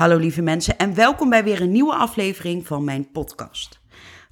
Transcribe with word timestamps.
Hallo 0.00 0.16
lieve 0.16 0.42
mensen 0.42 0.78
en 0.78 0.94
welkom 0.94 1.30
bij 1.30 1.44
weer 1.44 1.60
een 1.60 1.72
nieuwe 1.72 1.94
aflevering 1.94 2.66
van 2.66 2.84
mijn 2.84 3.10
podcast. 3.10 3.80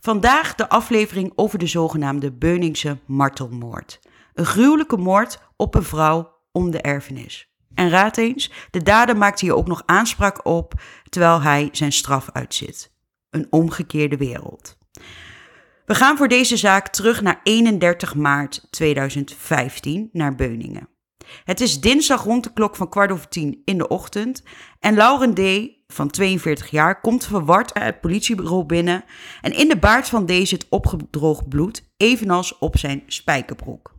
Vandaag 0.01 0.55
de 0.55 0.69
aflevering 0.69 1.33
over 1.35 1.59
de 1.59 1.67
zogenaamde 1.67 2.33
Beuningse 2.33 2.99
martelmoord. 3.07 4.01
Een 4.35 4.45
gruwelijke 4.45 4.97
moord 4.97 5.39
op 5.57 5.75
een 5.75 5.83
vrouw 5.83 6.33
om 6.53 6.71
de 6.71 6.81
erfenis. 6.81 7.53
En 7.75 7.91
raad 7.91 8.17
eens, 8.17 8.53
de 8.71 8.83
dader 8.83 9.17
maakt 9.17 9.41
hier 9.41 9.55
ook 9.55 9.67
nog 9.67 9.83
aanspraak 9.87 10.47
op 10.47 10.73
terwijl 11.09 11.43
hij 11.43 11.69
zijn 11.73 11.93
straf 11.93 12.31
uitzit. 12.33 12.93
Een 13.31 13.47
omgekeerde 13.51 14.17
wereld. 14.17 14.79
We 15.85 15.95
gaan 15.95 16.17
voor 16.17 16.29
deze 16.29 16.57
zaak 16.57 16.89
terug 16.89 17.21
naar 17.21 17.41
31 17.43 18.15
maart 18.15 18.67
2015 18.71 20.09
naar 20.13 20.35
Beuningen. 20.35 20.89
Het 21.45 21.61
is 21.61 21.81
dinsdag 21.81 22.25
rond 22.25 22.45
de 22.45 22.53
klok 22.53 22.77
van 22.77 22.89
kwart 22.89 23.13
over 23.13 23.29
tien 23.29 23.63
in 23.65 23.79
de 23.79 23.89
ochtend 23.89 24.43
en 24.81 24.95
Lauren 24.95 25.35
D., 25.35 25.71
van 25.93 26.11
42 26.11 26.71
jaar, 26.71 27.01
komt 27.01 27.27
verward 27.27 27.75
uit 27.75 27.85
het 27.85 28.01
politiebureau 28.01 28.65
binnen 28.65 29.05
en 29.41 29.53
in 29.53 29.69
de 29.69 29.77
baard 29.77 30.09
van 30.09 30.27
D. 30.27 30.33
zit 30.43 30.67
opgedroogd 30.69 31.49
bloed, 31.49 31.83
evenals 31.97 32.59
op 32.59 32.79
zijn 32.79 33.03
spijkerbroek. 33.07 33.97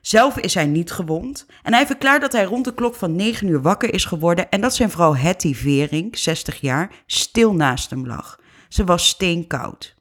Zelf 0.00 0.38
is 0.38 0.54
hij 0.54 0.66
niet 0.66 0.92
gewond 0.92 1.46
en 1.62 1.72
hij 1.72 1.86
verklaart 1.86 2.20
dat 2.20 2.32
hij 2.32 2.44
rond 2.44 2.64
de 2.64 2.74
klok 2.74 2.94
van 2.94 3.16
9 3.16 3.48
uur 3.48 3.62
wakker 3.62 3.94
is 3.94 4.04
geworden 4.04 4.50
en 4.50 4.60
dat 4.60 4.74
zijn 4.74 4.90
vrouw 4.90 5.14
Hetty 5.14 5.54
Vering, 5.54 6.18
60 6.18 6.60
jaar, 6.60 6.90
stil 7.06 7.54
naast 7.54 7.90
hem 7.90 8.06
lag. 8.06 8.40
Ze 8.68 8.84
was 8.84 9.08
steenkoud. 9.08 9.94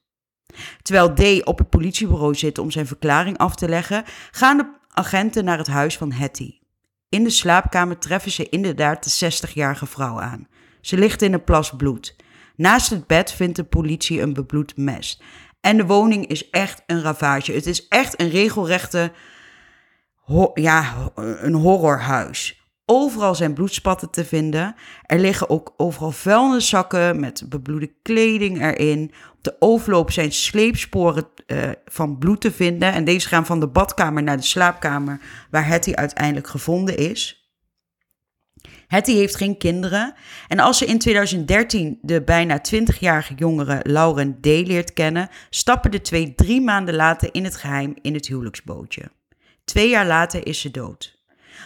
Terwijl 0.81 1.13
D 1.13 1.45
op 1.45 1.57
het 1.57 1.69
politiebureau 1.69 2.35
zit 2.35 2.57
om 2.57 2.71
zijn 2.71 2.87
verklaring 2.87 3.37
af 3.37 3.55
te 3.55 3.69
leggen, 3.69 4.03
gaan 4.31 4.57
de 4.57 4.77
agenten 4.99 5.45
naar 5.45 5.57
het 5.57 5.67
huis 5.67 5.97
van 5.97 6.11
Hetty. 6.11 6.59
In 7.09 7.23
de 7.23 7.29
slaapkamer 7.29 7.97
treffen 7.97 8.31
ze 8.31 8.49
inderdaad 8.49 9.19
de 9.19 9.31
60-jarige 9.31 9.85
vrouw 9.85 10.21
aan. 10.21 10.47
Ze 10.81 10.97
ligt 10.97 11.21
in 11.21 11.33
een 11.33 11.43
plas 11.43 11.75
bloed. 11.75 12.15
Naast 12.55 12.89
het 12.89 13.07
bed 13.07 13.31
vindt 13.31 13.55
de 13.55 13.63
politie 13.63 14.21
een 14.21 14.33
bebloed 14.33 14.77
mes. 14.77 15.21
En 15.61 15.77
de 15.77 15.85
woning 15.85 16.27
is 16.27 16.49
echt 16.49 16.83
een 16.85 17.01
ravage. 17.01 17.51
Het 17.51 17.65
is 17.65 17.87
echt 17.87 18.21
een 18.21 18.29
regelrechte, 18.29 19.11
ja, 20.53 21.11
een 21.15 21.53
horrorhuis. 21.53 22.58
Overal 22.91 23.35
zijn 23.35 23.53
bloedspatten 23.53 24.09
te 24.09 24.25
vinden. 24.25 24.75
Er 25.05 25.19
liggen 25.19 25.49
ook 25.49 25.73
overal 25.77 26.11
vuilniszakken 26.11 27.19
met 27.19 27.43
bebloede 27.49 27.91
kleding 28.01 28.61
erin. 28.61 29.11
Op 29.31 29.43
de 29.43 29.55
overloop 29.59 30.11
zijn 30.11 30.31
sleepsporen 30.31 31.27
uh, 31.47 31.69
van 31.85 32.17
bloed 32.17 32.41
te 32.41 32.51
vinden. 32.51 32.93
En 32.93 33.03
deze 33.03 33.27
gaan 33.27 33.45
van 33.45 33.59
de 33.59 33.67
badkamer 33.67 34.23
naar 34.23 34.37
de 34.37 34.43
slaapkamer, 34.43 35.19
waar 35.51 35.67
Hetty 35.67 35.93
uiteindelijk 35.93 36.47
gevonden 36.47 36.97
is. 36.97 37.51
Hetty 38.87 39.13
heeft 39.13 39.35
geen 39.35 39.57
kinderen. 39.57 40.13
En 40.47 40.59
als 40.59 40.77
ze 40.77 40.85
in 40.85 40.99
2013 40.99 41.99
de 42.01 42.23
bijna 42.23 42.61
20-jarige 42.73 43.33
jongere 43.33 43.79
Lauren 43.83 44.37
D. 44.41 44.45
leert 44.45 44.93
kennen, 44.93 45.29
stappen 45.49 45.91
de 45.91 46.01
twee 46.01 46.35
drie 46.35 46.61
maanden 46.61 46.95
later 46.95 47.29
in 47.31 47.43
het 47.43 47.55
geheim 47.55 47.93
in 48.01 48.13
het 48.13 48.27
huwelijksbootje. 48.27 49.11
Twee 49.65 49.89
jaar 49.89 50.07
later 50.07 50.47
is 50.47 50.59
ze 50.59 50.71
dood. 50.71 51.18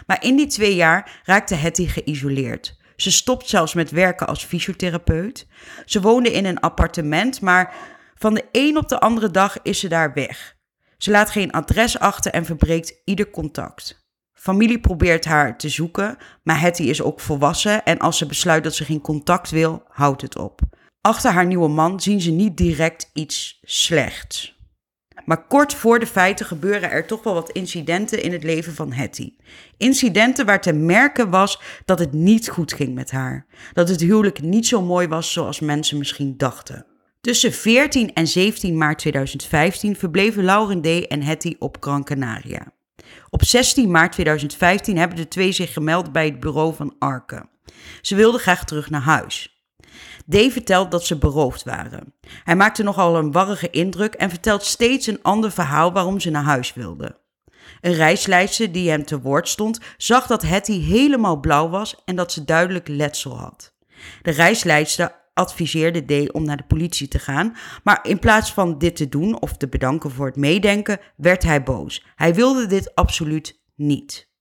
Maar 0.08 0.24
in 0.24 0.36
die 0.36 0.48
twee 0.48 0.76
jaar 0.76 1.22
raakte 1.24 1.56
Hetty 1.56 1.88
geïsoleerd. 1.88 2.78
Ze 2.96 3.12
stopt 3.12 3.50
zelfs 3.50 3.74
met 3.74 3.92
werken 3.92 4.28
als 4.28 4.46
fysiotherapeut. 4.46 5.48
Ze 5.86 6.02
woonde 6.02 6.32
in 6.32 6.46
een 6.46 6.60
appartement, 6.60 7.42
maar 7.42 7.76
van 8.16 8.34
de 8.34 8.46
een 8.52 8.78
op 8.78 8.88
de 8.88 9.00
andere 9.00 9.32
dag 9.32 9.62
is 9.62 9.80
ze 9.80 9.88
daar 9.88 10.14
weg. 10.14 10.56
Ze 10.98 11.12
laat 11.12 11.30
geen 11.30 11.52
adres 11.52 12.00
achter 12.00 12.32
en 12.32 12.46
verbreekt 12.46 13.02
ieder 13.06 13.30
contact. 13.30 14.02
Familie 14.34 14.80
probeert 14.80 15.26
haar 15.26 15.58
te 15.58 15.70
zoeken, 15.70 16.18
maar 16.44 16.60
Hetty 16.60 16.84
is 16.84 17.02
ook 17.02 17.20
volwassen 17.20 17.84
en 17.84 18.00
als 18.00 18.18
ze 18.18 18.26
besluit 18.26 18.64
dat 18.64 18.76
ze 18.76 18.86
geen 18.86 19.02
contact 19.02 19.50
wil, 19.50 19.84
houdt 19.88 20.22
het 20.22 20.38
op. 20.38 20.62
Achter 21.02 21.32
haar 21.32 21.46
nieuwe 21.46 21.68
man 21.68 22.00
zien 22.00 22.22
ze 22.22 22.32
niet 22.32 22.58
direct 22.58 23.10
iets 23.14 23.60
slechts. 23.62 24.53
Maar 25.26 25.48
kort 25.48 25.74
voor 25.74 26.00
de 26.00 26.08
feiten 26.08 26.46
gebeuren 26.46 26.92
er 26.92 27.06
toch 27.06 27.24
wel 27.24 27.34
wat 27.34 27.52
incidenten 27.52 28.24
in 28.24 28.32
het 28.32 28.44
leven 28.44 28.74
van 28.74 28.92
Hetty. 28.92 29.34
Incidenten 29.78 30.46
waar 30.46 30.62
te 30.62 30.74
merken 30.74 31.30
was 31.30 31.62
dat 31.86 32.00
het 32.00 32.14
niet 32.14 32.50
goed 32.50 32.74
ging 32.74 32.94
met 32.94 33.12
haar. 33.12 33.46
Dat 33.74 33.90
het 33.90 34.02
huwelijk 34.02 34.42
niet 34.42 34.68
zo 34.68 34.82
mooi 34.82 35.08
was 35.08 35.32
zoals 35.32 35.60
mensen 35.60 35.98
misschien 35.98 36.38
dachten. 36.38 36.86
Tussen 37.22 37.54
14 37.54 38.14
en 38.14 38.28
17 38.28 38.78
maart 38.78 39.00
2015 39.00 39.96
verbleven 39.96 40.44
Lauren 40.44 40.82
D. 40.82 41.08
en 41.08 41.22
Hetty 41.22 41.56
op 41.60 41.78
Gran 41.80 42.04
Canaria. 42.04 42.72
Op 43.30 43.44
16 43.44 43.92
maart 43.92 44.12
2015 44.12 44.98
hebben 44.98 45.18
de 45.18 45.28
twee 45.28 45.52
zich 45.52 45.74
gemeld 45.74 46.12
bij 46.12 46.26
het 46.26 46.40
bureau 46.40 46.76
van 46.76 46.96
Arke. 47.00 47.46
Ze 48.02 48.16
wilden 48.16 48.40
graag 48.40 48.66
terug 48.66 48.90
naar 48.90 49.02
huis. 49.02 49.53
Dave 50.26 50.52
vertelt 50.52 50.92
dat 50.92 51.06
ze 51.06 51.18
beroofd 51.18 51.64
waren. 51.64 52.14
Hij 52.44 52.56
maakte 52.56 52.84
nogal 52.84 53.16
een 53.16 53.32
warrige 53.32 53.70
indruk 53.70 54.14
en 54.14 54.30
vertelt 54.30 54.64
steeds 54.64 55.08
een 55.08 55.22
ander 55.22 55.52
verhaal 55.52 55.94
waarom 55.94 56.20
ze 56.20 56.30
naar 56.30 56.44
huis 56.44 56.74
wilden. 56.74 57.18
Een 57.82 57.94
reisleidster 57.94 58.72
die 58.72 58.90
hem 58.90 59.06
te 59.06 59.22
woord 59.22 59.48
stond, 59.48 59.80
zag 59.98 60.28
dat 60.28 60.42
Hetty 60.42 60.82
helemaal 60.82 61.40
blauw 61.40 61.70
was 61.70 62.02
en 62.06 62.16
dat 62.16 62.32
ze 62.32 62.44
duidelijk 62.44 62.88
letsel 62.88 63.38
had. 63.38 63.74
De 64.22 64.32
reisleidster 64.32 65.22
adviseerde 65.34 66.26
D 66.26 66.32
om 66.32 66.46
naar 66.46 66.58
de 66.58 66.64
politie 66.64 67.08
te 67.08 67.20
gaan, 67.20 67.56
maar 67.84 68.00
in 68.04 68.20
plaats 68.20 68.54
van 68.54 68.78
dit 68.78 68.96
te 68.96 69.10
doen 69.10 69.42
of 69.42 69.58
te 69.58 69.68
bedanken 69.68 70.12
voor 70.12 70.26
het 70.26 70.36
meedenken, 70.36 71.00
werd 71.16 71.44
hij 71.44 71.64
boos. 71.64 72.06
Hij 72.16 72.34
wilde 72.34 72.66
dit 72.66 72.96
absoluut 72.96 73.62
niet. 73.76 74.32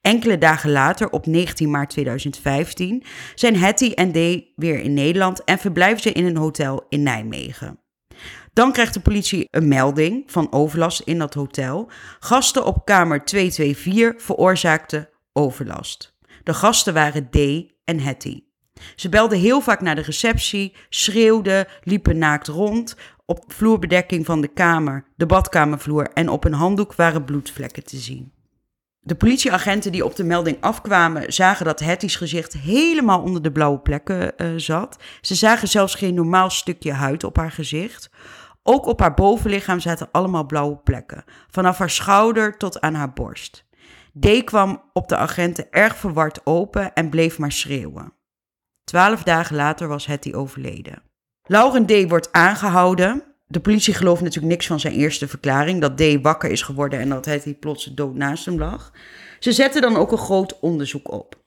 Enkele 0.00 0.38
dagen 0.38 0.70
later, 0.70 1.10
op 1.10 1.26
19 1.26 1.70
maart 1.70 1.90
2015, 1.90 3.02
zijn 3.34 3.56
Hetty 3.56 3.90
en 3.90 4.12
Day 4.12 4.52
weer 4.56 4.80
in 4.80 4.94
Nederland 4.94 5.44
en 5.44 5.58
verblijven 5.58 6.02
ze 6.02 6.12
in 6.12 6.24
een 6.24 6.36
hotel 6.36 6.86
in 6.88 7.02
Nijmegen. 7.02 7.80
Dan 8.52 8.72
krijgt 8.72 8.94
de 8.94 9.00
politie 9.00 9.48
een 9.50 9.68
melding 9.68 10.22
van 10.26 10.52
overlast 10.52 11.00
in 11.00 11.18
dat 11.18 11.34
hotel. 11.34 11.90
Gasten 12.18 12.64
op 12.64 12.84
kamer 12.84 13.24
224 13.24 14.22
veroorzaakten 14.22 15.08
overlast. 15.32 16.16
De 16.42 16.54
gasten 16.54 16.94
waren 16.94 17.30
D 17.30 17.36
en 17.84 18.00
Hetty. 18.00 18.44
Ze 18.96 19.08
belden 19.08 19.38
heel 19.38 19.60
vaak 19.60 19.80
naar 19.80 19.94
de 19.94 20.02
receptie, 20.02 20.74
schreeuwden, 20.88 21.66
liepen 21.82 22.18
naakt 22.18 22.46
rond. 22.46 22.96
Op 23.24 23.44
vloerbedekking 23.46 24.26
van 24.26 24.40
de 24.40 24.48
kamer, 24.48 25.04
de 25.16 25.26
badkamervloer 25.26 26.10
en 26.12 26.28
op 26.28 26.44
een 26.44 26.52
handdoek 26.52 26.94
waren 26.94 27.24
bloedvlekken 27.24 27.84
te 27.84 27.96
zien. 27.96 28.32
De 29.06 29.14
politieagenten 29.14 29.92
die 29.92 30.04
op 30.04 30.16
de 30.16 30.24
melding 30.24 30.56
afkwamen, 30.60 31.32
zagen 31.32 31.64
dat 31.64 31.80
Hetty's 31.80 32.16
gezicht 32.16 32.52
helemaal 32.52 33.22
onder 33.22 33.42
de 33.42 33.52
blauwe 33.52 33.78
plekken 33.78 34.32
uh, 34.36 34.52
zat. 34.56 34.96
Ze 35.20 35.34
zagen 35.34 35.68
zelfs 35.68 35.94
geen 35.94 36.14
normaal 36.14 36.50
stukje 36.50 36.92
huid 36.92 37.24
op 37.24 37.36
haar 37.36 37.50
gezicht. 37.50 38.10
Ook 38.62 38.86
op 38.86 39.00
haar 39.00 39.14
bovenlichaam 39.14 39.80
zaten 39.80 40.08
allemaal 40.12 40.46
blauwe 40.46 40.76
plekken, 40.76 41.24
vanaf 41.50 41.78
haar 41.78 41.90
schouder 41.90 42.56
tot 42.56 42.80
aan 42.80 42.94
haar 42.94 43.12
borst. 43.12 43.64
D 44.20 44.44
kwam 44.44 44.82
op 44.92 45.08
de 45.08 45.16
agenten 45.16 45.70
erg 45.70 45.96
verward 45.96 46.40
open 46.44 46.94
en 46.94 47.10
bleef 47.10 47.38
maar 47.38 47.52
schreeuwen. 47.52 48.12
Twaalf 48.84 49.22
dagen 49.22 49.56
later 49.56 49.88
was 49.88 50.06
Hetty 50.06 50.32
overleden. 50.32 51.02
Lauren 51.42 51.86
D. 51.86 52.08
wordt 52.08 52.32
aangehouden. 52.32 53.25
De 53.48 53.60
politie 53.60 53.94
gelooft 53.94 54.22
natuurlijk 54.22 54.52
niks 54.52 54.66
van 54.66 54.80
zijn 54.80 54.94
eerste 54.94 55.28
verklaring, 55.28 55.80
dat 55.80 55.96
D. 55.96 56.22
wakker 56.22 56.50
is 56.50 56.62
geworden 56.62 57.00
en 57.00 57.08
dat 57.08 57.24
Hetty 57.24 57.54
plots 57.54 57.84
dood 57.84 58.14
naast 58.14 58.44
hem 58.44 58.58
lag. 58.58 58.92
Ze 59.38 59.52
zetten 59.52 59.82
dan 59.82 59.96
ook 59.96 60.12
een 60.12 60.18
groot 60.18 60.60
onderzoek 60.60 61.12
op. 61.12 61.44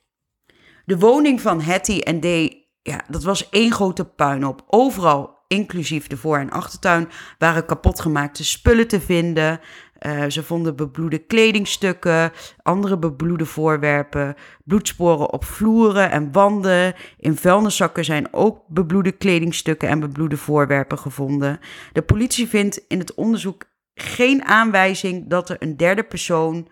De 0.85 0.97
woning 0.97 1.41
van 1.41 1.61
Hetty 1.61 1.99
en 1.99 2.19
D. 2.19 2.55
Ja, 2.81 3.03
dat 3.07 3.23
was 3.23 3.49
één 3.49 3.71
grote 3.71 4.05
puinhoop. 4.05 4.63
Overal, 4.67 5.37
inclusief 5.47 6.07
de 6.07 6.17
voor- 6.17 6.37
en 6.37 6.49
achtertuin, 6.49 7.09
waren 7.37 7.65
kapotgemaakte 7.65 8.43
spullen 8.43 8.87
te 8.87 9.01
vinden. 9.01 9.59
Uh, 10.05 10.23
ze 10.27 10.43
vonden 10.43 10.75
bebloede 10.75 11.17
kledingstukken, 11.17 12.31
andere 12.61 12.97
bebloede 12.97 13.45
voorwerpen, 13.45 14.35
bloedsporen 14.63 15.33
op 15.33 15.45
vloeren 15.45 16.11
en 16.11 16.31
wanden. 16.31 16.93
In 17.17 17.37
vuilniszakken 17.37 18.05
zijn 18.05 18.33
ook 18.33 18.61
bebloede 18.67 19.11
kledingstukken 19.11 19.89
en 19.89 19.99
bebloede 19.99 20.37
voorwerpen 20.37 20.99
gevonden. 20.99 21.59
De 21.93 22.01
politie 22.01 22.47
vindt 22.47 22.81
in 22.87 22.99
het 22.99 23.13
onderzoek 23.13 23.63
geen 23.93 24.43
aanwijzing 24.45 25.29
dat 25.29 25.49
er 25.49 25.55
een 25.59 25.77
derde 25.77 26.03
persoon 26.03 26.67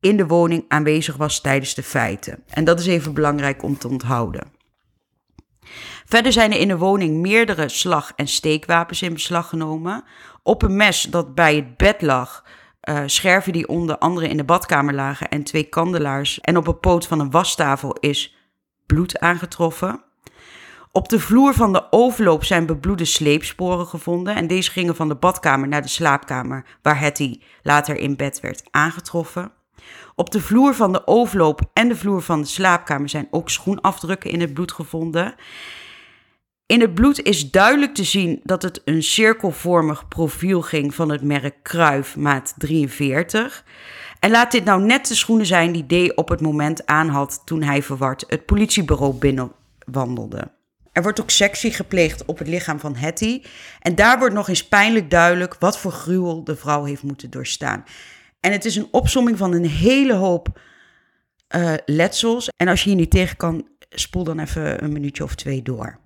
in 0.00 0.16
de 0.16 0.26
woning 0.26 0.64
aanwezig 0.68 1.16
was 1.16 1.40
tijdens 1.40 1.74
de 1.74 1.82
feiten. 1.82 2.42
En 2.48 2.64
dat 2.64 2.80
is 2.80 2.86
even 2.86 3.14
belangrijk 3.14 3.62
om 3.62 3.78
te 3.78 3.88
onthouden. 3.88 4.54
Verder 6.04 6.32
zijn 6.32 6.52
er 6.52 6.58
in 6.58 6.68
de 6.68 6.78
woning 6.78 7.20
meerdere 7.20 7.68
slag- 7.68 8.12
en 8.16 8.28
steekwapens 8.28 9.02
in 9.02 9.12
beslag 9.12 9.48
genomen. 9.48 10.04
Op 10.42 10.62
een 10.62 10.76
mes 10.76 11.02
dat 11.02 11.34
bij 11.34 11.54
het 11.54 11.76
bed 11.76 12.02
lag 12.02 12.44
uh, 12.88 13.02
scherven 13.06 13.52
die 13.52 13.68
onder 13.68 13.98
andere 13.98 14.28
in 14.28 14.36
de 14.36 14.44
badkamer 14.44 14.94
lagen 14.94 15.28
en 15.28 15.42
twee 15.42 15.64
kandelaars. 15.64 16.40
En 16.40 16.56
op 16.56 16.66
een 16.66 16.80
poot 16.80 17.06
van 17.06 17.20
een 17.20 17.30
wastafel 17.30 17.92
is 17.92 18.36
bloed 18.86 19.18
aangetroffen. 19.18 20.04
Op 20.92 21.08
de 21.08 21.20
vloer 21.20 21.54
van 21.54 21.72
de 21.72 21.86
overloop 21.90 22.44
zijn 22.44 22.66
bebloede 22.66 23.04
sleepsporen 23.04 23.86
gevonden. 23.86 24.34
En 24.34 24.46
deze 24.46 24.70
gingen 24.70 24.96
van 24.96 25.08
de 25.08 25.14
badkamer 25.14 25.68
naar 25.68 25.82
de 25.82 25.88
slaapkamer, 25.88 26.64
waar 26.82 27.00
Hetty 27.00 27.40
later 27.62 27.96
in 27.96 28.16
bed 28.16 28.40
werd 28.40 28.62
aangetroffen. 28.70 29.52
Op 30.14 30.30
de 30.30 30.40
vloer 30.40 30.74
van 30.74 30.92
de 30.92 31.06
overloop 31.06 31.60
en 31.72 31.88
de 31.88 31.96
vloer 31.96 32.22
van 32.22 32.40
de 32.40 32.46
slaapkamer 32.46 33.08
zijn 33.08 33.28
ook 33.30 33.50
schoenafdrukken 33.50 34.30
in 34.30 34.40
het 34.40 34.54
bloed 34.54 34.72
gevonden. 34.72 35.34
In 36.66 36.80
het 36.80 36.94
bloed 36.94 37.22
is 37.22 37.50
duidelijk 37.50 37.94
te 37.94 38.04
zien 38.04 38.40
dat 38.44 38.62
het 38.62 38.82
een 38.84 39.02
cirkelvormig 39.02 40.08
profiel 40.08 40.62
ging 40.62 40.94
van 40.94 41.10
het 41.10 41.22
merk 41.22 41.54
Kruif 41.62 42.16
maat 42.16 42.54
43. 42.56 43.64
En 44.20 44.30
laat 44.30 44.50
dit 44.50 44.64
nou 44.64 44.82
net 44.82 45.06
de 45.06 45.14
schoenen 45.14 45.46
zijn 45.46 45.72
die 45.72 46.08
D 46.08 46.16
op 46.16 46.28
het 46.28 46.40
moment 46.40 46.86
aanhad 46.86 47.42
toen 47.44 47.62
hij 47.62 47.82
verward 47.82 48.24
het 48.28 48.46
politiebureau 48.46 49.14
binnenwandelde. 49.14 50.50
Er 50.92 51.02
wordt 51.02 51.20
ook 51.20 51.30
sectie 51.30 51.72
gepleegd 51.72 52.24
op 52.24 52.38
het 52.38 52.48
lichaam 52.48 52.80
van 52.80 52.96
Hetty. 52.96 53.42
En 53.80 53.94
daar 53.94 54.18
wordt 54.18 54.34
nog 54.34 54.48
eens 54.48 54.68
pijnlijk 54.68 55.10
duidelijk 55.10 55.56
wat 55.58 55.78
voor 55.78 55.92
gruwel 55.92 56.44
de 56.44 56.56
vrouw 56.56 56.84
heeft 56.84 57.02
moeten 57.02 57.30
doorstaan. 57.30 57.84
En 58.40 58.52
het 58.52 58.64
is 58.64 58.76
een 58.76 58.88
opsomming 58.90 59.38
van 59.38 59.52
een 59.52 59.66
hele 59.66 60.14
hoop 60.14 60.60
uh, 61.56 61.74
letsels. 61.84 62.48
En 62.56 62.68
als 62.68 62.82
je 62.82 62.88
hier 62.88 62.98
niet 62.98 63.10
tegen 63.10 63.36
kan, 63.36 63.68
spoel 63.88 64.24
dan 64.24 64.38
even 64.38 64.84
een 64.84 64.92
minuutje 64.92 65.24
of 65.24 65.34
twee 65.34 65.62
door. 65.62 66.04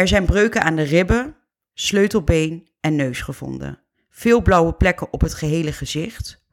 Er 0.00 0.08
zijn 0.08 0.24
breuken 0.24 0.62
aan 0.62 0.76
de 0.76 0.82
ribben, 0.82 1.36
sleutelbeen 1.74 2.68
en 2.80 2.96
neus 2.96 3.20
gevonden. 3.20 3.82
Veel 4.10 4.42
blauwe 4.42 4.72
plekken 4.72 5.12
op 5.12 5.20
het 5.20 5.34
gehele 5.34 5.72
gezicht. 5.72 6.44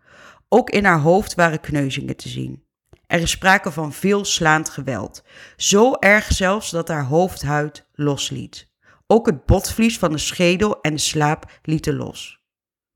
Ook 0.50 0.70
in 0.70 0.86
haar 0.86 1.00
hoofd 1.00 1.36
waren 1.36 1.60
kneuzingen 1.60 2.16
te 2.16 2.30
zien. 2.30 2.64
Er 3.06 3.20
is 3.20 3.32
sprake 3.32 3.72
van 3.72 3.94
veel 3.94 4.26
slaand 4.26 4.70
geweld. 4.70 5.24
Zo 5.58 5.94
erg 5.94 6.32
zelfs 6.32 6.70
dat 6.72 6.88
haar 6.88 7.06
hoofdhuid 7.06 7.88
losliet. 7.94 8.70
Ook 9.06 9.26
het 9.26 9.46
botvlies 9.46 10.00
van 10.00 10.12
de 10.12 10.18
schedel 10.18 10.82
en 10.82 10.94
de 10.94 11.00
slaap 11.00 11.60
lieten 11.62 11.96
los. 11.96 12.42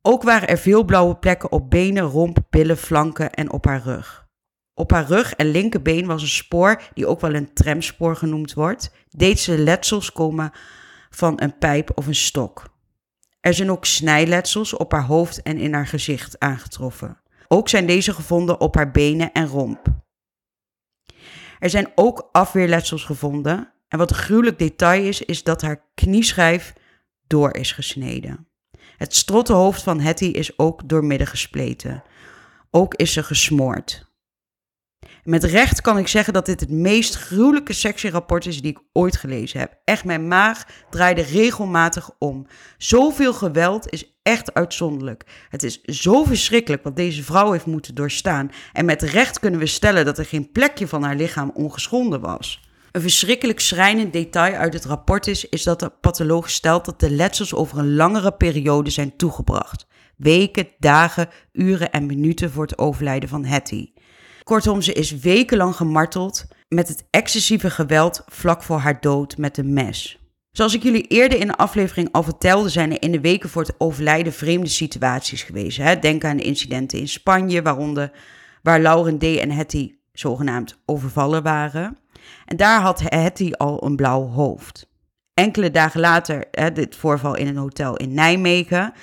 Ook 0.01 0.23
waren 0.23 0.47
er 0.47 0.57
veel 0.57 0.83
blauwe 0.83 1.15
plekken 1.15 1.51
op 1.51 1.69
benen, 1.69 2.03
romp, 2.03 2.37
billen, 2.49 2.77
flanken 2.77 3.31
en 3.31 3.51
op 3.51 3.65
haar 3.65 3.81
rug. 3.81 4.20
Op 4.73 4.91
haar 4.91 5.05
rug 5.05 5.33
en 5.33 5.51
linkerbeen 5.51 6.05
was 6.05 6.21
een 6.21 6.27
spoor, 6.27 6.81
die 6.93 7.07
ook 7.07 7.21
wel 7.21 7.33
een 7.33 7.53
tramspoor 7.53 8.15
genoemd 8.15 8.53
wordt. 8.53 8.91
Deze 9.09 9.57
letsels 9.57 10.11
komen 10.11 10.51
van 11.09 11.41
een 11.41 11.57
pijp 11.57 11.91
of 11.95 12.07
een 12.07 12.15
stok. 12.15 12.69
Er 13.39 13.53
zijn 13.53 13.71
ook 13.71 13.85
snijletsels 13.85 14.73
op 14.73 14.91
haar 14.91 15.05
hoofd 15.05 15.41
en 15.41 15.57
in 15.57 15.73
haar 15.73 15.87
gezicht 15.87 16.39
aangetroffen. 16.39 17.21
Ook 17.47 17.69
zijn 17.69 17.85
deze 17.85 18.13
gevonden 18.13 18.59
op 18.59 18.75
haar 18.75 18.91
benen 18.91 19.31
en 19.31 19.47
romp. 19.47 19.87
Er 21.59 21.69
zijn 21.69 21.91
ook 21.95 22.29
afweerletsels 22.31 23.03
gevonden. 23.03 23.73
En 23.87 23.97
wat 23.97 24.09
een 24.09 24.15
gruwelijk 24.15 24.59
detail 24.59 25.03
is, 25.03 25.21
is 25.21 25.43
dat 25.43 25.61
haar 25.61 25.83
knieschijf 25.93 26.73
door 27.27 27.55
is 27.55 27.71
gesneden. 27.71 28.47
Het 28.97 29.15
strottenhoofd 29.15 29.83
van 29.83 29.99
Hetty 29.99 30.25
is 30.25 30.57
ook 30.59 30.89
doormidden 30.89 31.27
gespleten. 31.27 32.03
Ook 32.69 32.95
is 32.95 33.13
ze 33.13 33.23
gesmoord. 33.23 34.10
Met 35.23 35.43
recht 35.43 35.81
kan 35.81 35.97
ik 35.97 36.07
zeggen 36.07 36.33
dat 36.33 36.45
dit 36.45 36.59
het 36.59 36.69
meest 36.69 37.15
gruwelijke 37.15 37.73
sectierapport 37.73 38.45
is 38.45 38.61
die 38.61 38.71
ik 38.71 38.79
ooit 38.93 39.17
gelezen 39.17 39.59
heb. 39.59 39.77
Echt, 39.83 40.05
mijn 40.05 40.27
maag 40.27 40.65
draaide 40.89 41.21
regelmatig 41.21 42.09
om. 42.19 42.45
Zoveel 42.77 43.33
geweld 43.33 43.89
is 43.89 44.11
echt 44.23 44.53
uitzonderlijk. 44.53 45.23
Het 45.49 45.63
is 45.63 45.81
zo 45.81 46.23
verschrikkelijk 46.23 46.83
wat 46.83 46.95
deze 46.95 47.23
vrouw 47.23 47.51
heeft 47.51 47.65
moeten 47.65 47.95
doorstaan. 47.95 48.51
En 48.73 48.85
met 48.85 49.01
recht 49.01 49.39
kunnen 49.39 49.59
we 49.59 49.65
stellen 49.65 50.05
dat 50.05 50.17
er 50.17 50.25
geen 50.25 50.51
plekje 50.51 50.87
van 50.87 51.03
haar 51.03 51.15
lichaam 51.15 51.51
ongeschonden 51.53 52.21
was. 52.21 52.69
Een 52.91 53.01
verschrikkelijk 53.01 53.59
schrijnend 53.59 54.13
detail 54.13 54.53
uit 54.53 54.73
het 54.73 54.85
rapport 54.85 55.27
is, 55.27 55.49
is 55.49 55.63
dat 55.63 55.79
de 55.79 55.89
patholoog 55.89 56.49
stelt 56.49 56.85
dat 56.85 56.99
de 56.99 57.11
letsels 57.11 57.53
over 57.53 57.77
een 57.77 57.95
langere 57.95 58.31
periode 58.31 58.89
zijn 58.89 59.15
toegebracht. 59.15 59.85
Weken, 60.17 60.67
dagen, 60.79 61.29
uren 61.51 61.91
en 61.91 62.05
minuten 62.05 62.51
voor 62.51 62.63
het 62.63 62.77
overlijden 62.77 63.29
van 63.29 63.45
Hetty. 63.45 63.89
Kortom, 64.43 64.81
ze 64.81 64.93
is 64.93 65.11
wekenlang 65.11 65.75
gemarteld 65.75 66.45
met 66.67 66.87
het 66.87 67.05
excessieve 67.09 67.69
geweld 67.69 68.23
vlak 68.27 68.63
voor 68.63 68.77
haar 68.77 69.01
dood 69.01 69.37
met 69.37 69.57
een 69.57 69.73
mes. 69.73 70.19
Zoals 70.51 70.73
ik 70.73 70.83
jullie 70.83 71.07
eerder 71.07 71.39
in 71.39 71.47
de 71.47 71.57
aflevering 71.57 72.11
al 72.11 72.23
vertelde, 72.23 72.69
zijn 72.69 72.91
er 72.91 73.01
in 73.01 73.11
de 73.11 73.21
weken 73.21 73.49
voor 73.49 73.61
het 73.61 73.75
overlijden 73.77 74.33
vreemde 74.33 74.69
situaties 74.69 75.43
geweest. 75.43 75.77
Hè? 75.77 75.99
Denk 75.99 76.23
aan 76.23 76.37
de 76.37 76.43
incidenten 76.43 76.99
in 76.99 77.07
Spanje, 77.07 77.61
waaronder 77.61 78.11
waar 78.61 78.81
Lauren 78.81 79.17
D. 79.17 79.23
en 79.23 79.51
Hetty 79.51 79.95
zogenaamd 80.11 80.81
overvallen 80.85 81.43
waren. 81.43 81.97
En 82.45 82.57
daar 82.57 82.81
had 82.81 83.01
Hetty 83.05 83.51
al 83.51 83.85
een 83.85 83.95
blauw 83.95 84.27
hoofd. 84.27 84.89
Enkele 85.33 85.71
dagen 85.71 85.99
later, 85.99 86.47
hè, 86.51 86.71
dit 86.71 86.95
voorval 86.95 87.35
in 87.35 87.47
een 87.47 87.57
hotel 87.57 87.97
in 87.97 88.13
Nijmegen, 88.13 88.93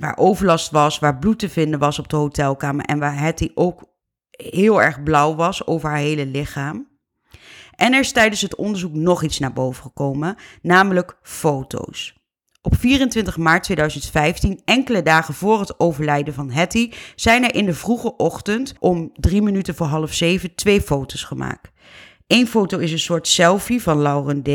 waar 0.00 0.16
overlast 0.16 0.70
was, 0.70 0.98
waar 0.98 1.18
bloed 1.18 1.38
te 1.38 1.48
vinden 1.48 1.78
was 1.78 1.98
op 1.98 2.08
de 2.08 2.16
hotelkamer 2.16 2.84
en 2.84 2.98
waar 2.98 3.18
Hetty 3.18 3.50
ook 3.54 3.91
heel 4.50 4.82
erg 4.82 5.02
blauw 5.02 5.34
was 5.34 5.66
over 5.66 5.88
haar 5.88 5.98
hele 5.98 6.26
lichaam. 6.26 6.88
En 7.76 7.92
er 7.92 8.00
is 8.00 8.12
tijdens 8.12 8.40
het 8.40 8.56
onderzoek 8.56 8.94
nog 8.94 9.22
iets 9.22 9.38
naar 9.38 9.52
boven 9.52 9.82
gekomen, 9.82 10.36
namelijk 10.62 11.18
foto's. 11.22 12.20
Op 12.62 12.76
24 12.76 13.36
maart 13.36 13.62
2015, 13.62 14.60
enkele 14.64 15.02
dagen 15.02 15.34
voor 15.34 15.60
het 15.60 15.80
overlijden 15.80 16.34
van 16.34 16.50
Hetty, 16.50 16.90
zijn 17.14 17.44
er 17.44 17.54
in 17.54 17.64
de 17.64 17.74
vroege 17.74 18.16
ochtend 18.16 18.74
om 18.78 19.10
drie 19.14 19.42
minuten 19.42 19.74
voor 19.74 19.86
half 19.86 20.12
zeven 20.12 20.54
twee 20.54 20.80
foto's 20.82 21.24
gemaakt. 21.24 21.72
Eén 22.26 22.46
foto 22.46 22.78
is 22.78 22.92
een 22.92 22.98
soort 22.98 23.28
selfie 23.28 23.82
van 23.82 24.02
Lauren 24.02 24.42
D. 24.42 24.48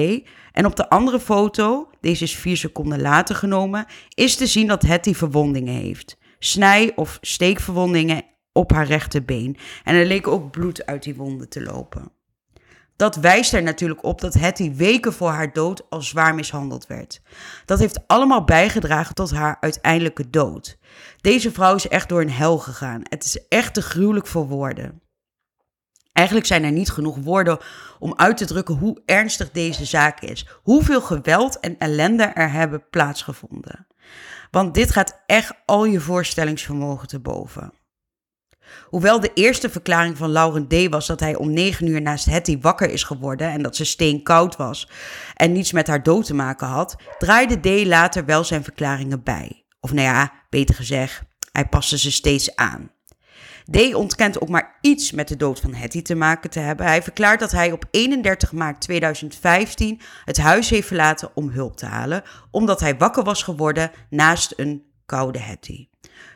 En 0.51 0.66
op 0.66 0.75
de 0.75 0.89
andere 0.89 1.19
foto, 1.19 1.89
deze 2.01 2.24
is 2.24 2.36
vier 2.36 2.57
seconden 2.57 3.01
later 3.01 3.36
genomen, 3.36 3.86
is 4.13 4.36
te 4.36 4.48
zien 4.48 4.68
dat 4.68 4.81
Hetty 4.81 5.13
verwondingen 5.13 5.74
heeft. 5.74 6.18
Snij- 6.39 6.92
of 6.95 7.18
steekverwondingen 7.22 8.24
op 8.57 8.71
haar 8.71 8.86
rechterbeen. 8.86 9.57
En 9.83 9.95
er 9.95 10.06
leek 10.06 10.27
ook 10.27 10.51
bloed 10.51 10.86
uit 10.86 11.04
die 11.04 11.15
wonden 11.15 11.50
te 11.50 11.62
lopen. 11.62 12.12
Dat 12.95 13.15
wijst 13.15 13.54
er 13.54 13.63
natuurlijk 13.63 14.04
op 14.04 14.21
dat 14.21 14.33
Hetty 14.33 14.74
weken 14.74 15.13
voor 15.13 15.30
haar 15.30 15.54
dood 15.54 15.89
al 15.89 16.01
zwaar 16.01 16.36
mishandeld 16.36 16.88
werd. 16.88 17.21
Dat 17.65 17.80
heeft 17.80 18.07
allemaal 18.07 18.44
bijgedragen 18.44 19.15
tot 19.15 19.31
haar 19.31 19.57
uiteindelijke 19.59 20.30
dood. 20.30 20.77
Deze 21.21 21.51
vrouw 21.51 21.75
is 21.75 21.88
echt 21.88 22.09
door 22.09 22.21
een 22.21 22.31
hel 22.31 22.57
gegaan. 22.57 23.01
Het 23.04 23.24
is 23.24 23.48
echt 23.48 23.74
te 23.74 23.81
gruwelijk 23.81 24.27
voor 24.27 24.48
woorden. 24.48 25.01
Eigenlijk 26.13 26.48
zijn 26.48 26.63
er 26.63 26.71
niet 26.71 26.89
genoeg 26.89 27.18
woorden 27.18 27.57
om 28.00 28.13
uit 28.15 28.38
te 28.38 28.45
drukken 28.45 28.75
hoe 28.75 29.01
ernstig 29.06 29.51
deze 29.51 29.86
zaak 29.86 30.21
is. 30.21 30.48
Hoeveel 30.63 31.01
geweld 31.01 31.60
en 31.60 31.77
ellende 31.77 32.24
er 32.24 32.51
hebben 32.51 32.89
plaatsgevonden. 32.89 33.88
Want 34.51 34.74
dit 34.74 34.91
gaat 34.91 35.22
echt 35.25 35.53
al 35.65 35.86
je 35.86 36.00
voorstellingsvermogen 36.00 37.08
te 37.08 37.20
boven. 37.20 37.74
Hoewel 38.83 39.19
de 39.19 39.31
eerste 39.33 39.69
verklaring 39.69 40.17
van 40.17 40.31
Lauren 40.31 40.67
D. 40.67 40.89
was 40.89 41.07
dat 41.07 41.19
hij 41.19 41.36
om 41.36 41.53
negen 41.53 41.88
uur 41.88 42.01
naast 42.01 42.25
Hetty 42.25 42.59
wakker 42.62 42.89
is 42.89 43.03
geworden 43.03 43.51
en 43.51 43.62
dat 43.62 43.75
ze 43.75 43.86
steenkoud 43.86 44.55
was 44.55 44.89
en 45.36 45.51
niets 45.51 45.71
met 45.71 45.88
haar 45.88 46.03
dood 46.03 46.25
te 46.25 46.33
maken 46.33 46.67
had, 46.67 46.95
draaide 47.17 47.59
D. 47.59 47.86
later 47.86 48.25
wel 48.25 48.43
zijn 48.43 48.63
verklaringen 48.63 49.24
bij. 49.24 49.65
Of 49.79 49.93
nou 49.93 50.07
ja, 50.07 50.31
beter 50.50 50.75
gezegd, 50.75 51.21
hij 51.51 51.65
paste 51.67 51.97
ze 51.97 52.12
steeds 52.12 52.55
aan. 52.55 52.91
D 53.71 53.93
ontkent 53.93 54.41
ook 54.41 54.50
maar 54.50 54.77
iets 54.81 55.12
met 55.12 55.27
de 55.27 55.36
dood 55.36 55.59
van 55.59 55.74
Hetty 55.74 56.01
te 56.01 56.15
maken 56.15 56.50
te 56.50 56.59
hebben. 56.59 56.86
Hij 56.86 57.03
verklaart 57.03 57.39
dat 57.39 57.51
hij 57.51 57.71
op 57.71 57.86
31 57.91 58.51
maart 58.51 58.81
2015 58.81 60.01
het 60.25 60.38
huis 60.38 60.69
heeft 60.69 60.88
verlaten 60.88 61.29
om 61.33 61.50
hulp 61.50 61.77
te 61.77 61.86
halen, 61.86 62.24
omdat 62.51 62.79
hij 62.79 62.97
wakker 62.97 63.24
was 63.24 63.43
geworden 63.43 63.91
naast 64.09 64.53
een 64.55 64.83
koude 65.05 65.39
Hetty. 65.39 65.88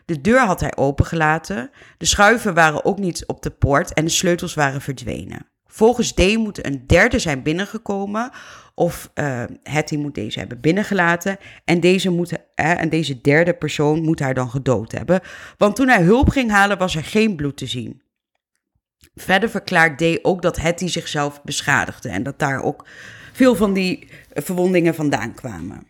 De 0.06 0.22
deur 0.22 0.40
had 0.40 0.60
hij 0.60 0.76
opengelaten, 0.76 1.70
de 1.98 2.06
schuiven 2.06 2.54
waren 2.54 2.86
ook 2.86 3.00
niet 3.00 3.26
op 3.26 3.42
de 3.42 3.50
poort 3.50 3.94
en 3.94 4.06
de 4.06 4.12
sleutels 4.12 4.54
waren 4.54 4.82
verdwenen. 4.82 5.50
Volgens 5.66 6.14
D 6.14 6.38
moet 6.38 6.66
een 6.66 6.84
derde 6.88 7.20
zijn 7.20 7.44
binnengekomen 7.44 8.32
of 8.76 9.12
uh, 9.16 9.44
Hetty 9.64 9.96
moet 9.96 10.16
deze 10.16 10.40
hebben 10.40 10.60
binnengelaten 10.60 11.38
en 11.66 11.80
deze, 11.80 12.10
moet, 12.10 12.34
en 12.56 12.90
deze 12.90 13.22
derde 13.22 13.54
persoon 13.54 14.02
moet 14.02 14.20
haar 14.20 14.34
dan 14.34 14.50
gedood 14.50 14.92
hebben. 14.92 15.22
Want 15.58 15.76
toen 15.76 15.88
hij 15.88 16.02
hulp 16.02 16.30
ging 16.30 16.52
halen 16.52 16.78
was 16.78 16.96
er 16.96 17.04
geen 17.04 17.36
bloed 17.36 17.58
te 17.58 17.66
zien. 17.66 18.02
Verder 19.16 19.50
verklaart 19.50 19.98
D 19.98 20.20
ook 20.22 20.42
dat 20.42 20.58
Hetty 20.58 20.88
zichzelf 20.88 21.42
beschadigde 21.44 22.10
en 22.10 22.24
dat 22.24 22.40
daar 22.40 22.64
ook 22.64 22.86
veel 23.32 23.56
van 23.56 23.74
die 23.74 24.08
verwondingen 24.34 24.96
vandaan 24.96 25.34
kwamen. 25.34 25.88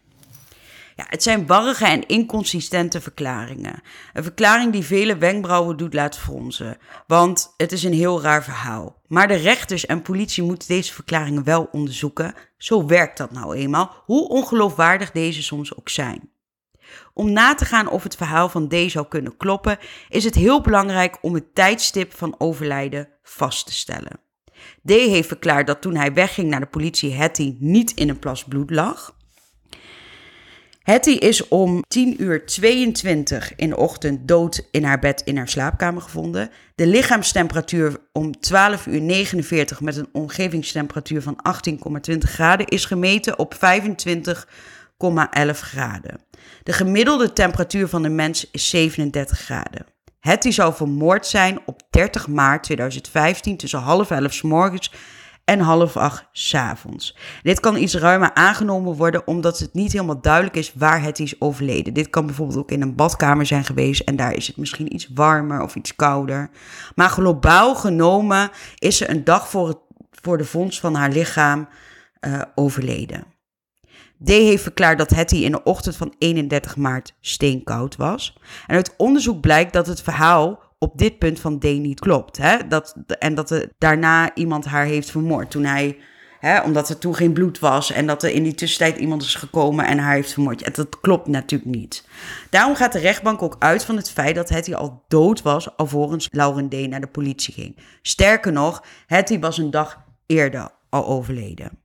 Het 1.08 1.24
zijn 1.24 1.48
warrige 1.48 1.86
en 1.86 2.08
inconsistente 2.08 3.02
verklaringen. 3.02 3.82
Een 4.14 4.24
verklaring 4.24 4.72
die 4.72 4.84
vele 4.84 5.18
wenkbrauwen 5.18 5.78
doet 5.78 5.94
laten 5.94 6.22
fronsen. 6.22 6.78
Want 7.08 7.54
het 7.58 7.72
is 7.72 7.84
een 7.84 7.94
heel 7.94 8.22
raar 8.22 8.44
verhaal. 8.44 9.02
Maar 9.08 9.28
de 9.28 9.36
rechters 9.36 9.86
en 9.86 10.02
politie 10.02 10.44
moeten 10.44 10.68
deze 10.68 10.94
verklaringen 10.94 11.44
wel 11.44 11.70
onderzoeken. 11.72 12.34
Zo 12.58 12.86
werkt 12.86 13.18
dat 13.18 13.32
nou 13.32 13.56
eenmaal, 13.56 14.04
hoe 14.06 14.30
ongeloofwaardig 14.30 15.12
deze 15.12 15.44
soms 15.44 15.78
ook 15.78 15.90
zijn. 15.90 16.30
Om 17.14 17.32
na 17.32 17.54
te 17.54 17.66
gaan 17.66 17.90
of 17.90 18.04
het 18.04 18.16
verhaal 18.16 18.50
van 18.50 18.68
D 18.68 18.76
zou 18.92 19.08
kunnen 19.08 19.38
kloppen, 19.38 19.78
is 20.10 20.24
het 20.24 20.36
heel 20.36 20.62
belangrijk 20.62 21.18
om 21.22 21.34
het 21.34 21.56
tijdstip 21.56 22.18
van 22.18 22.36
overlijden 22.38 23.10
vast 23.24 23.66
te 23.66 23.74
stellen. 23.74 24.20
D 24.86 24.90
heeft 24.90 25.28
verklaard 25.28 25.68
dat 25.68 25.82
toen 25.82 25.96
hij 25.96 26.14
wegging 26.14 26.50
naar 26.50 26.60
de 26.60 26.66
politie 26.66 27.14
Hetty 27.14 27.56
niet 27.60 27.92
in 27.92 28.10
een 28.10 28.20
plas 28.20 28.44
bloed 28.44 28.70
lag. 28.70 29.20
Hetty 30.82 31.10
is 31.10 31.48
om 31.48 31.84
10 31.88 32.22
uur 32.22 32.46
22 32.46 33.56
in 33.56 33.70
de 33.70 33.78
ochtend 33.78 34.28
dood 34.28 34.68
in 34.72 34.84
haar 34.84 35.00
bed 35.00 35.22
in 35.26 35.38
haar 35.38 35.48
slaapkamer 35.48 36.02
gevonden. 36.02 36.50
De 36.76 36.88
lichaamstemperatuur 36.88 37.98
om 38.12 38.40
12 38.40 38.86
uur 38.86 39.02
49 39.02 39.82
met 39.82 39.98
een 39.98 40.10
omgevingstemperatuur 40.12 41.22
van 41.22 41.36
18,20 42.12 42.18
graden 42.18 42.68
is 42.68 42.86
gemeten 42.86 43.40
op 43.40 43.56
25,11 43.56 43.60
graden. 45.52 46.20
De 46.64 46.74
gemiddelde 46.74 47.34
temperatuur 47.34 47.88
van 47.88 48.02
de 48.02 48.10
mens 48.10 48.50
is 48.52 48.70
37 48.70 49.40
graden. 49.40 49.86
Hetty 50.20 50.52
zou 50.52 50.74
vermoord 50.74 51.28
zijn 51.28 51.60
op 51.66 51.82
30 51.90 52.28
maart 52.28 52.64
2015 52.64 53.58
tussen 53.58 53.80
half 53.80 54.12
elf 54.12 54.34
s 54.34 54.42
morgens 54.42 54.92
en 55.52 55.60
half 55.60 55.98
acht 55.98 56.26
avonds. 56.52 57.18
Dit 57.42 57.60
kan 57.60 57.78
iets 57.78 57.96
ruimer 57.96 58.34
aangenomen 58.34 58.96
worden 58.96 59.28
omdat 59.28 59.60
het 59.60 59.74
niet 59.74 59.92
helemaal 59.92 60.22
duidelijk 60.22 60.56
is 60.56 60.74
waar 60.74 61.04
het 61.04 61.20
is 61.20 61.42
overleden. 61.42 61.94
Dit 61.94 62.10
kan 62.10 62.26
bijvoorbeeld 62.26 62.58
ook 62.58 62.72
in 62.72 62.82
een 62.82 62.96
badkamer 62.96 63.46
zijn 63.46 63.64
geweest 63.64 64.02
en 64.02 64.16
daar 64.16 64.34
is 64.34 64.48
het 64.48 64.58
misschien 64.58 64.94
iets 64.94 65.10
warmer 65.14 65.62
of 65.62 65.76
iets 65.76 65.96
kouder. 65.96 66.50
Maar 66.96 67.10
globaal 67.10 67.76
genomen 67.76 68.50
is 68.78 68.98
ze 68.98 69.10
een 69.10 69.24
dag 69.24 69.50
voor, 69.50 69.68
het, 69.68 69.78
voor 70.12 70.38
de 70.38 70.46
vondst 70.46 70.80
van 70.80 70.96
haar 70.96 71.12
lichaam 71.12 71.68
uh, 72.28 72.42
overleden. 72.56 73.26
D 74.24 74.30
heeft 74.30 74.64
verklaard 74.64 74.98
dat 74.98 75.10
Hetty 75.10 75.36
in 75.36 75.52
de 75.52 75.64
ochtend 75.64 75.96
van 75.96 76.14
31 76.18 76.76
maart 76.76 77.14
steenkoud 77.22 77.96
was. 77.96 78.38
En 78.68 78.76
uit 78.76 78.94
onderzoek 78.98 79.42
blijkt 79.42 79.74
dat 79.74 79.88
het 79.88 80.02
verhaal 80.02 80.71
op 80.84 80.98
dit 80.98 81.18
punt 81.20 81.40
van 81.40 81.60
D 81.60 81.64
niet 81.64 82.00
klopt. 82.00 82.38
Hè? 82.38 82.68
Dat, 82.68 82.96
en 83.20 83.36
dat 83.36 83.50
er 83.50 83.70
daarna 83.78 84.36
iemand 84.36 84.66
haar 84.66 84.86
heeft 84.86 85.12
vermoord. 85.12 85.52
Toen 85.52 85.64
hij, 85.64 85.98
hè, 86.40 86.62
omdat 86.62 86.90
er 86.90 86.98
toen 86.98 87.16
geen 87.16 87.34
bloed 87.34 87.60
was. 87.60 87.92
En 87.92 88.08
dat 88.08 88.24
er 88.24 88.30
in 88.30 88.44
die 88.44 88.56
tussentijd 88.56 88.98
iemand 88.98 89.22
is 89.22 89.36
gekomen 89.36 89.86
en 89.86 89.98
haar 89.98 90.14
heeft 90.14 90.34
vermoord. 90.34 90.76
Dat 90.76 91.00
klopt 91.00 91.28
natuurlijk 91.28 91.76
niet. 91.76 92.08
Daarom 92.50 92.76
gaat 92.76 92.92
de 92.92 93.00
rechtbank 93.00 93.42
ook 93.42 93.56
uit 93.60 93.86
van 93.86 93.96
het 93.96 94.12
feit 94.12 94.36
dat 94.36 94.50
Hetty 94.50 94.74
al 94.74 95.04
dood 95.08 95.42
was. 95.42 95.78
alvorens 95.78 96.28
Lauren 96.32 96.70
D 96.70 96.88
naar 96.88 97.02
de 97.02 97.08
politie 97.08 97.54
ging. 97.54 97.78
Sterker 98.02 98.52
nog, 98.52 98.84
Hetty 99.08 99.40
was 99.40 99.58
een 99.58 99.72
dag 99.72 100.04
eerder 100.26 100.70
al 100.90 101.08
overleden. 101.08 101.80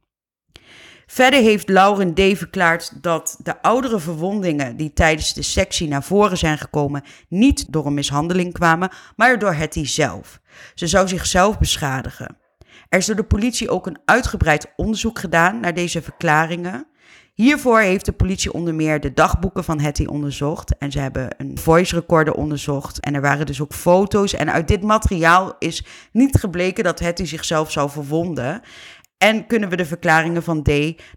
Verder 1.06 1.40
heeft 1.40 1.68
Lauren 1.68 2.14
D. 2.14 2.20
verklaard 2.38 3.02
dat 3.02 3.38
de 3.42 3.62
oudere 3.62 3.98
verwondingen 4.00 4.76
die 4.76 4.92
tijdens 4.92 5.34
de 5.34 5.42
sectie 5.42 5.88
naar 5.88 6.02
voren 6.02 6.38
zijn 6.38 6.58
gekomen 6.58 7.02
niet 7.28 7.72
door 7.72 7.86
een 7.86 7.94
mishandeling 7.94 8.52
kwamen, 8.52 8.90
maar 9.16 9.38
door 9.38 9.54
Hetty 9.54 9.84
zelf. 9.84 10.40
Ze 10.74 10.86
zou 10.86 11.08
zichzelf 11.08 11.58
beschadigen. 11.58 12.36
Er 12.88 12.98
is 12.98 13.06
door 13.06 13.16
de 13.16 13.24
politie 13.24 13.70
ook 13.70 13.86
een 13.86 13.98
uitgebreid 14.04 14.72
onderzoek 14.76 15.18
gedaan 15.18 15.60
naar 15.60 15.74
deze 15.74 16.02
verklaringen. 16.02 16.86
Hiervoor 17.36 17.80
heeft 17.80 18.04
de 18.04 18.12
politie 18.12 18.52
onder 18.52 18.74
meer 18.74 19.00
de 19.00 19.12
dagboeken 19.12 19.64
van 19.64 19.80
Hetty 19.80 20.04
onderzocht. 20.04 20.78
En 20.78 20.92
ze 20.92 20.98
hebben 20.98 21.28
een 21.36 21.58
voice 21.58 21.94
recorder 21.94 22.34
onderzocht. 22.34 23.00
En 23.00 23.14
er 23.14 23.20
waren 23.20 23.46
dus 23.46 23.60
ook 23.60 23.72
foto's. 23.72 24.34
En 24.34 24.52
uit 24.52 24.68
dit 24.68 24.82
materiaal 24.82 25.56
is 25.58 25.84
niet 26.12 26.36
gebleken 26.36 26.84
dat 26.84 26.98
Hetty 26.98 27.24
zichzelf 27.24 27.72
zou 27.72 27.90
verwonden. 27.90 28.62
En 29.18 29.46
kunnen 29.46 29.68
we 29.68 29.76
de 29.76 29.86
verklaringen 29.86 30.42
van 30.42 30.62
D 30.62 30.68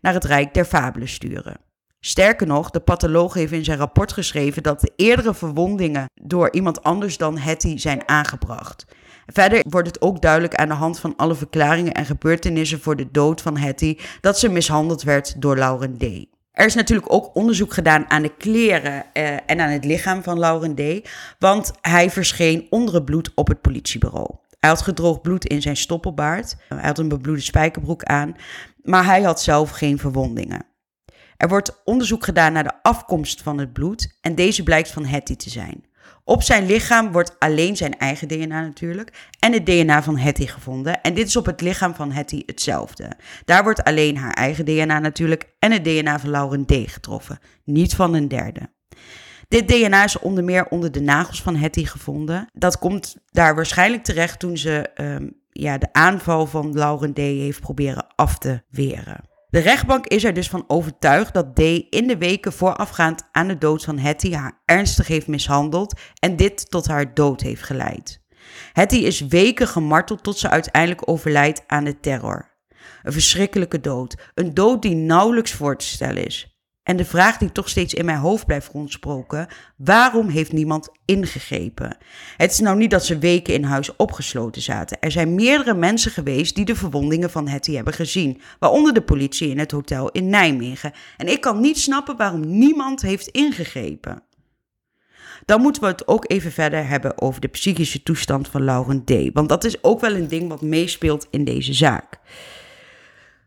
naar 0.02 0.14
het 0.14 0.24
Rijk 0.24 0.54
der 0.54 0.66
Fabelen 0.66 1.08
sturen. 1.08 1.58
Sterker 2.00 2.48
nog, 2.48 2.70
de 2.70 2.80
patholoog 2.80 3.34
heeft 3.34 3.52
in 3.52 3.64
zijn 3.64 3.78
rapport 3.78 4.14
geschreven 4.14 4.64
dat 4.64 4.82
de 4.82 4.92
eerdere 4.96 5.34
verwondingen 5.34 6.06
door 6.22 6.52
iemand 6.52 6.84
anders 6.84 7.18
dan 7.18 7.38
Hetty 7.38 7.78
zijn 7.78 8.08
aangebracht. 8.08 8.86
Verder 9.26 9.66
wordt 9.70 9.88
het 9.88 10.02
ook 10.02 10.22
duidelijk 10.22 10.56
aan 10.56 10.68
de 10.68 10.74
hand 10.74 11.00
van 11.00 11.16
alle 11.16 11.36
verklaringen 11.36 11.94
en 11.94 12.06
gebeurtenissen 12.06 12.80
voor 12.82 12.96
de 12.96 13.12
dood 13.12 13.42
van 13.42 13.58
Hetty 13.58 13.98
dat 14.22 14.40
ze 14.40 14.50
mishandeld 14.50 15.02
werd 15.02 15.42
door 15.42 15.58
Lauren 15.58 15.98
D. 15.98 16.04
Er 16.52 16.66
is 16.66 16.76
natuurlijk 16.76 17.14
ook 17.14 17.36
onderzoek 17.36 17.74
gedaan 17.74 18.10
aan 18.10 18.22
de 18.22 18.36
kleren 18.38 19.06
eh, 19.14 19.34
en 19.46 19.60
aan 19.60 19.70
het 19.70 19.86
lichaam 19.86 20.24
van 20.24 20.40
Lauren 20.40 20.76
D. 20.76 21.10
Want 21.40 21.72
hij 21.82 22.10
verscheen 22.10 22.68
onder 22.70 22.94
het 22.94 23.06
bloed 23.06 23.32
op 23.36 23.48
het 23.48 23.62
politiebureau. 23.62 24.30
Hij 24.60 24.70
had 24.70 24.82
gedroogd 24.82 25.22
bloed 25.22 25.46
in 25.46 25.62
zijn 25.62 25.78
stoppelbaard. 25.78 26.56
Hij 26.68 26.88
had 26.88 27.00
een 27.00 27.08
bebloede 27.08 27.42
spijkerbroek 27.42 28.04
aan. 28.04 28.36
Maar 28.82 29.06
hij 29.06 29.22
had 29.22 29.42
zelf 29.42 29.70
geen 29.70 29.98
verwondingen. 29.98 30.66
Er 31.38 31.48
wordt 31.48 31.82
onderzoek 31.84 32.24
gedaan 32.24 32.54
naar 32.54 32.64
de 32.64 32.82
afkomst 32.84 33.42
van 33.42 33.58
het 33.58 33.74
bloed. 33.74 34.18
En 34.22 34.36
deze 34.36 34.64
blijkt 34.64 34.92
van 34.92 35.06
Hetty 35.06 35.36
te 35.36 35.50
zijn. 35.50 35.88
Op 36.24 36.44
zijn 36.44 36.66
lichaam 36.66 37.12
wordt 37.12 37.40
alleen 37.40 37.78
zijn 37.78 37.98
eigen 37.98 38.28
DNA 38.28 38.62
natuurlijk 38.62 39.30
en 39.40 39.54
het 39.54 39.66
DNA 39.66 40.04
van 40.04 40.18
Hetty 40.18 40.46
gevonden. 40.46 41.02
En 41.02 41.14
dit 41.14 41.28
is 41.28 41.36
op 41.36 41.46
het 41.46 41.62
lichaam 41.62 41.96
van 41.96 42.12
Hetty 42.12 42.44
hetzelfde. 42.46 43.12
Daar 43.46 43.64
wordt 43.64 43.84
alleen 43.84 44.18
haar 44.18 44.34
eigen 44.34 44.66
DNA 44.66 45.00
natuurlijk 45.00 45.56
en 45.60 45.72
het 45.72 45.84
DNA 45.84 46.20
van 46.20 46.30
Lauren 46.30 46.66
D 46.66 46.72
getroffen, 46.72 47.40
niet 47.64 47.96
van 47.96 48.14
een 48.14 48.28
derde. 48.28 48.70
Dit 49.50 49.68
DNA 49.68 50.04
is 50.04 50.20
onder 50.20 50.44
meer 50.44 50.68
onder 50.68 50.92
de 50.92 51.02
nagels 51.02 51.42
van 51.42 51.56
Hetty 51.56 51.86
gevonden. 51.86 52.50
Dat 52.54 52.80
komt 52.80 53.16
daar 53.32 53.56
waarschijnlijk 53.56 54.04
terecht 54.04 54.40
toen 54.40 54.58
ze 54.58 54.90
um, 54.96 55.42
ja, 55.50 55.78
de 55.78 55.94
aanval 55.94 56.46
van 56.46 56.74
Lauren 56.74 57.14
D. 57.14 57.18
heeft 57.18 57.60
proberen 57.60 58.08
af 58.16 58.38
te 58.38 58.62
weren. 58.70 59.24
De 59.50 59.60
rechtbank 59.60 60.06
is 60.06 60.24
er 60.24 60.34
dus 60.34 60.50
van 60.50 60.64
overtuigd 60.68 61.34
dat 61.34 61.56
D. 61.56 61.60
in 61.90 62.08
de 62.08 62.18
weken 62.18 62.54
voorafgaand 62.54 63.28
aan 63.32 63.48
de 63.48 63.58
dood 63.58 63.84
van 63.84 63.98
Hetty 63.98 64.32
haar 64.32 64.62
ernstig 64.66 65.08
heeft 65.08 65.28
mishandeld 65.28 66.00
en 66.20 66.36
dit 66.36 66.70
tot 66.70 66.88
haar 66.88 67.14
dood 67.14 67.42
heeft 67.42 67.64
geleid. 67.64 68.22
Hetty 68.74 68.96
is 68.96 69.20
weken 69.20 69.68
gemarteld 69.68 70.24
tot 70.24 70.38
ze 70.38 70.50
uiteindelijk 70.50 71.10
overlijdt 71.10 71.64
aan 71.68 71.84
de 71.84 72.00
terror. 72.00 72.50
Een 73.04 73.12
verschrikkelijke 73.12 73.80
dood, 73.80 74.32
een 74.34 74.54
dood 74.54 74.82
die 74.82 74.96
nauwelijks 74.96 75.52
voor 75.52 75.78
te 75.78 75.86
stellen 75.86 76.26
is. 76.26 76.59
En 76.90 76.98
de 76.98 77.06
vraag 77.06 77.38
die 77.38 77.52
toch 77.52 77.70
steeds 77.70 77.94
in 77.94 78.06
mijn 78.06 78.18
hoofd 78.18 78.46
blijft 78.46 78.72
rondsproken: 78.72 79.48
waarom 79.76 80.28
heeft 80.28 80.52
niemand 80.52 80.90
ingegrepen? 81.06 81.98
Het 82.38 82.52
is 82.52 82.60
nou 82.60 82.78
niet 82.78 82.92
dat 82.92 83.06
ze 83.06 83.18
weken 83.18 83.54
in 83.54 83.64
huis 83.64 83.96
opgesloten 83.96 84.62
zaten. 84.62 85.00
Er 85.00 85.12
zijn 85.12 85.36
meerdere 85.36 85.74
mensen 85.74 86.12
geweest 86.12 86.56
die 86.56 86.66
de 86.66 86.76
verwondingen 86.76 87.30
van 87.30 87.48
Hetty 87.48 87.74
hebben 87.76 87.94
gezien, 87.94 88.42
waaronder 88.60 88.94
de 88.94 89.02
politie 89.02 89.50
in 89.50 89.60
het 89.60 89.72
hotel 89.72 90.10
in 90.10 90.30
Nijmegen. 90.30 90.92
En 91.18 91.28
ik 91.28 91.42
kan 91.42 91.60
niet 91.60 91.80
snappen 91.80 92.18
waarom 92.18 92.58
niemand 92.58 93.02
heeft 93.02 93.28
ingegrepen. 93.28 94.24
Dan 95.46 95.62
moeten 95.62 95.82
we 95.82 95.88
het 95.88 96.08
ook 96.08 96.32
even 96.32 96.52
verder 96.52 96.88
hebben 96.88 97.22
over 97.22 97.42
de 97.42 97.48
psychische 97.48 98.04
toestand 98.04 98.48
van 98.48 98.64
Lauren 98.64 99.04
D. 99.04 99.14
Want 99.34 99.50
dat 99.50 99.64
is 99.64 99.84
ook 99.84 100.00
wel 100.00 100.16
een 100.16 100.28
ding 100.28 100.50
wat 100.50 100.62
meespeelt 100.62 101.28
in 101.30 101.44
deze 101.44 101.74
zaak. 101.74 102.20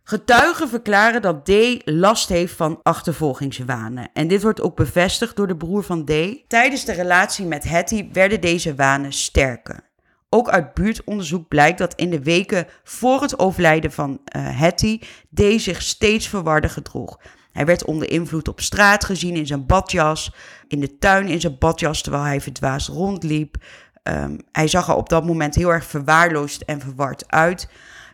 Getuigen 0.04 0.68
verklaren 0.68 1.22
dat 1.22 1.44
D 1.44 1.50
last 1.84 2.28
heeft 2.28 2.54
van 2.54 2.80
achtervolgingswanen. 2.82 4.10
En 4.12 4.28
dit 4.28 4.42
wordt 4.42 4.60
ook 4.60 4.76
bevestigd 4.76 5.36
door 5.36 5.46
de 5.46 5.56
broer 5.56 5.82
van 5.82 6.04
D. 6.04 6.12
Tijdens 6.48 6.84
de 6.84 6.92
relatie 6.92 7.46
met 7.46 7.64
Hetty 7.64 8.08
werden 8.12 8.40
deze 8.40 8.74
wanen 8.74 9.12
sterker. 9.12 9.90
Ook 10.28 10.48
uit 10.48 10.74
buurtonderzoek 10.74 11.48
blijkt 11.48 11.78
dat 11.78 11.94
in 11.94 12.10
de 12.10 12.22
weken 12.22 12.66
voor 12.84 13.20
het 13.22 13.38
overlijden 13.38 13.92
van 13.92 14.10
uh, 14.10 14.60
Hetty 14.60 15.00
D 15.34 15.42
zich 15.56 15.82
steeds 15.82 16.28
verwarder 16.28 16.70
gedroeg. 16.70 17.18
Hij 17.52 17.66
werd 17.66 17.84
onder 17.84 18.10
invloed 18.10 18.48
op 18.48 18.60
straat 18.60 19.04
gezien 19.04 19.36
in 19.36 19.46
zijn 19.46 19.66
badjas, 19.66 20.34
in 20.68 20.80
de 20.80 20.98
tuin 20.98 21.28
in 21.28 21.40
zijn 21.40 21.58
badjas 21.58 22.02
terwijl 22.02 22.24
hij 22.24 22.40
verdwaasd 22.40 22.88
rondliep. 22.88 23.56
Um, 24.02 24.38
hij 24.52 24.68
zag 24.68 24.88
er 24.88 24.94
op 24.94 25.08
dat 25.08 25.24
moment 25.26 25.54
heel 25.54 25.72
erg 25.72 25.84
verwaarloosd 25.84 26.62
en 26.62 26.80
verward 26.80 27.30
uit. 27.30 27.68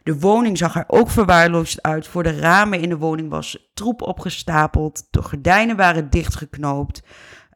De 0.09 0.19
woning 0.19 0.59
zag 0.59 0.77
er 0.77 0.85
ook 0.87 1.11
verwaarloosd 1.11 1.83
uit. 1.83 2.07
Voor 2.07 2.23
de 2.23 2.39
ramen 2.39 2.81
in 2.81 2.89
de 2.89 2.97
woning 2.97 3.31
was 3.31 3.71
troep 3.75 4.03
opgestapeld. 4.03 5.07
De 5.11 5.23
gordijnen 5.23 5.77
waren 5.77 6.11
dichtgeknoopt. 6.11 7.03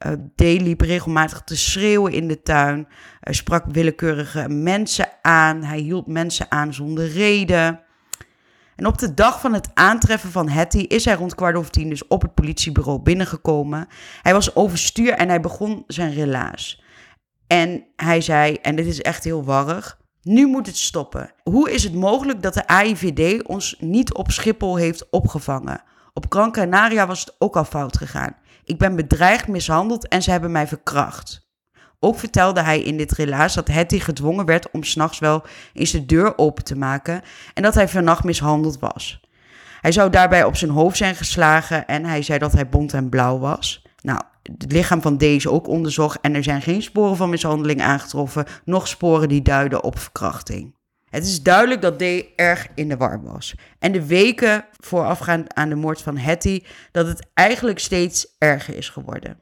Uh, 0.07 0.61
liep 0.61 0.81
regelmatig 0.81 1.43
te 1.45 1.57
schreeuwen 1.57 2.13
in 2.13 2.29
de 2.29 2.43
tuin. 2.43 2.89
Hij 3.21 3.33
sprak 3.33 3.65
willekeurige 3.69 4.49
mensen 4.49 5.09
aan. 5.23 5.63
Hij 5.63 5.79
hielp 5.79 6.07
mensen 6.07 6.47
aan 6.51 6.75
zonder 6.75 7.09
reden. 7.09 7.81
En 8.77 8.87
op 8.87 8.99
de 8.99 9.15
dag 9.15 9.41
van 9.41 9.53
het 9.53 9.71
aantreffen 9.75 10.31
van 10.31 10.49
Hetty 10.49 10.79
is 10.79 11.05
hij 11.05 11.15
rond 11.15 11.35
kwart 11.35 11.57
over 11.57 11.71
tien 11.71 11.89
dus 11.89 12.07
op 12.07 12.23
het 12.23 12.35
politiebureau 12.35 13.03
binnengekomen. 13.03 13.87
Hij 14.23 14.33
was 14.33 14.55
overstuur 14.55 15.13
en 15.13 15.29
hij 15.29 15.41
begon 15.41 15.85
zijn 15.87 16.13
relaas. 16.13 16.83
En 17.47 17.85
hij 17.97 18.21
zei, 18.21 18.55
en 18.55 18.77
dit 18.77 18.87
is 18.87 19.01
echt 19.01 19.25
heel 19.25 19.45
warrig, 19.45 20.01
nu 20.23 20.47
moet 20.47 20.67
het 20.67 20.77
stoppen. 20.77 21.33
Hoe 21.43 21.71
is 21.71 21.83
het 21.85 21.95
mogelijk 21.95 22.43
dat 22.43 22.55
de 22.55 22.67
AIVD 22.67 23.43
ons 23.43 23.77
niet 23.79 24.15
op 24.15 24.31
Schiphol 24.31 24.77
heeft 24.77 25.11
opgevangen? 25.11 25.83
Op 26.15 26.27
Gran 26.29 26.53
Canaria 26.53 27.07
was 27.07 27.21
het 27.21 27.35
ook 27.39 27.57
al 27.57 27.65
fout 27.65 27.97
gegaan. 27.97 28.37
Ik 28.65 28.79
ben 28.79 28.97
bedreigd, 28.97 29.49
mishandeld 29.49 30.09
en 30.09 30.23
ze 30.23 30.31
hebben 30.31 30.53
mij 30.53 30.67
verkracht. 30.67 31.51
Ook 32.01 32.19
vertelde 32.19 32.63
hij 32.63 32.81
in 32.81 32.97
dit 32.97 33.13
relaas 33.13 33.55
dat 33.55 33.69
Hetty 33.69 33.99
gedwongen 33.99 34.45
werd 34.45 34.71
om 34.71 34.85
s'nachts 34.85 35.19
wel 35.19 35.43
eens 35.73 35.91
de 35.91 36.07
deur 36.07 36.39
open 36.39 36.65
te 36.65 36.77
maken 36.77 37.23
en 37.55 37.63
dat 37.63 37.75
hij 37.75 37.89
vannacht 37.89 38.25
mishandeld 38.25 38.79
was. 38.79 39.21
Hij 39.81 39.93
zou 39.93 40.11
daarbij 40.11 40.45
op 40.45 40.57
zijn 40.57 40.71
hoofd 40.71 40.97
zijn 40.97 41.15
geslagen 41.15 41.87
en 41.87 42.05
hij 42.05 42.23
zei 42.23 42.39
dat 42.39 42.53
hij 42.53 42.69
bont 42.69 42.93
en 42.93 43.09
blauw 43.09 43.39
was. 43.39 43.87
Nou, 44.03 44.21
het 44.43 44.73
lichaam 44.73 45.03
van 45.03 45.17
deze 45.17 45.51
ook 45.51 45.69
onderzocht 45.69 46.21
en 46.21 46.35
er 46.35 46.43
zijn 46.43 46.63
geen 46.63 46.83
sporen 46.83 47.17
van 47.17 47.31
mishandeling 47.31 47.83
aangetroffen, 47.83 48.47
noch 48.65 48.89
sporen 48.89 49.29
die 49.29 49.43
duiden 49.43 49.83
op 49.83 49.99
verkrachting. 49.99 50.75
Het 51.09 51.25
is 51.25 51.43
duidelijk 51.43 51.83
dat 51.83 51.99
D 51.99 52.03
erg 52.37 52.67
in 52.75 52.89
de 52.89 52.97
war 52.97 53.23
was. 53.23 53.55
En 53.79 53.93
de 53.93 54.07
weken 54.07 54.65
voorafgaand 54.81 55.55
aan 55.55 55.69
de 55.69 55.75
moord 55.75 56.03
van 56.03 56.17
Hattie, 56.17 56.67
dat 56.91 57.07
het 57.07 57.27
eigenlijk 57.35 57.79
steeds 57.79 58.27
erger 58.39 58.77
is 58.77 58.89
geworden. 58.89 59.42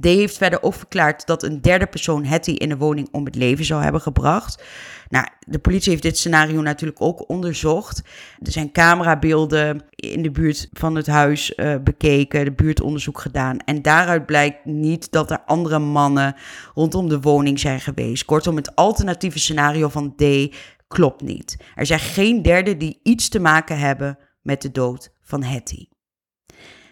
D 0.00 0.04
heeft 0.04 0.36
verder 0.36 0.62
ook 0.62 0.74
verklaard 0.74 1.26
dat 1.26 1.42
een 1.42 1.60
derde 1.60 1.86
persoon 1.86 2.24
Hattie 2.24 2.58
in 2.58 2.68
de 2.68 2.76
woning 2.76 3.08
om 3.12 3.24
het 3.24 3.34
leven 3.34 3.64
zou 3.64 3.82
hebben 3.82 4.00
gebracht. 4.00 4.62
Nou, 5.08 5.26
de 5.40 5.58
politie 5.58 5.90
heeft 5.90 6.02
dit 6.02 6.18
scenario 6.18 6.60
natuurlijk 6.60 7.02
ook 7.02 7.28
onderzocht. 7.28 8.02
Er 8.42 8.52
zijn 8.52 8.72
camerabeelden 8.72 9.82
in 9.90 10.22
de 10.22 10.30
buurt 10.30 10.68
van 10.72 10.94
het 10.94 11.06
huis 11.06 11.52
uh, 11.56 11.74
bekeken, 11.84 12.44
de 12.44 12.52
buurtonderzoek 12.52 13.20
gedaan. 13.20 13.58
En 13.58 13.82
daaruit 13.82 14.26
blijkt 14.26 14.64
niet 14.64 15.10
dat 15.10 15.30
er 15.30 15.42
andere 15.46 15.78
mannen 15.78 16.34
rondom 16.74 17.08
de 17.08 17.20
woning 17.20 17.60
zijn 17.60 17.80
geweest. 17.80 18.24
Kortom, 18.24 18.56
het 18.56 18.74
alternatieve 18.74 19.38
scenario 19.38 19.88
van 19.88 20.14
D 20.14 20.54
klopt 20.88 21.22
niet. 21.22 21.56
Er 21.74 21.86
zijn 21.86 22.00
geen 22.00 22.42
derden 22.42 22.78
die 22.78 23.00
iets 23.02 23.28
te 23.28 23.40
maken 23.40 23.78
hebben 23.78 24.18
met 24.42 24.62
de 24.62 24.70
dood 24.70 25.10
van 25.22 25.42
Hattie. 25.42 25.97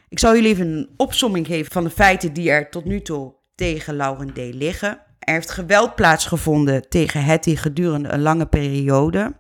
Ik 0.09 0.19
zal 0.19 0.35
jullie 0.35 0.51
even 0.51 0.67
een 0.67 0.91
opsomming 0.97 1.47
geven 1.47 1.73
van 1.73 1.85
de 1.85 1.91
feiten 1.91 2.33
die 2.33 2.51
er 2.51 2.71
tot 2.71 2.85
nu 2.85 3.03
toe 3.03 3.35
tegen 3.55 3.97
Lauren 3.97 4.33
D. 4.33 4.37
liggen. 4.37 5.01
Er 5.19 5.33
heeft 5.33 5.51
geweld 5.51 5.95
plaatsgevonden 5.95 6.89
tegen 6.89 7.25
Hetty 7.25 7.57
gedurende 7.57 8.09
een 8.09 8.23
lange 8.23 8.47
periode. 8.47 9.37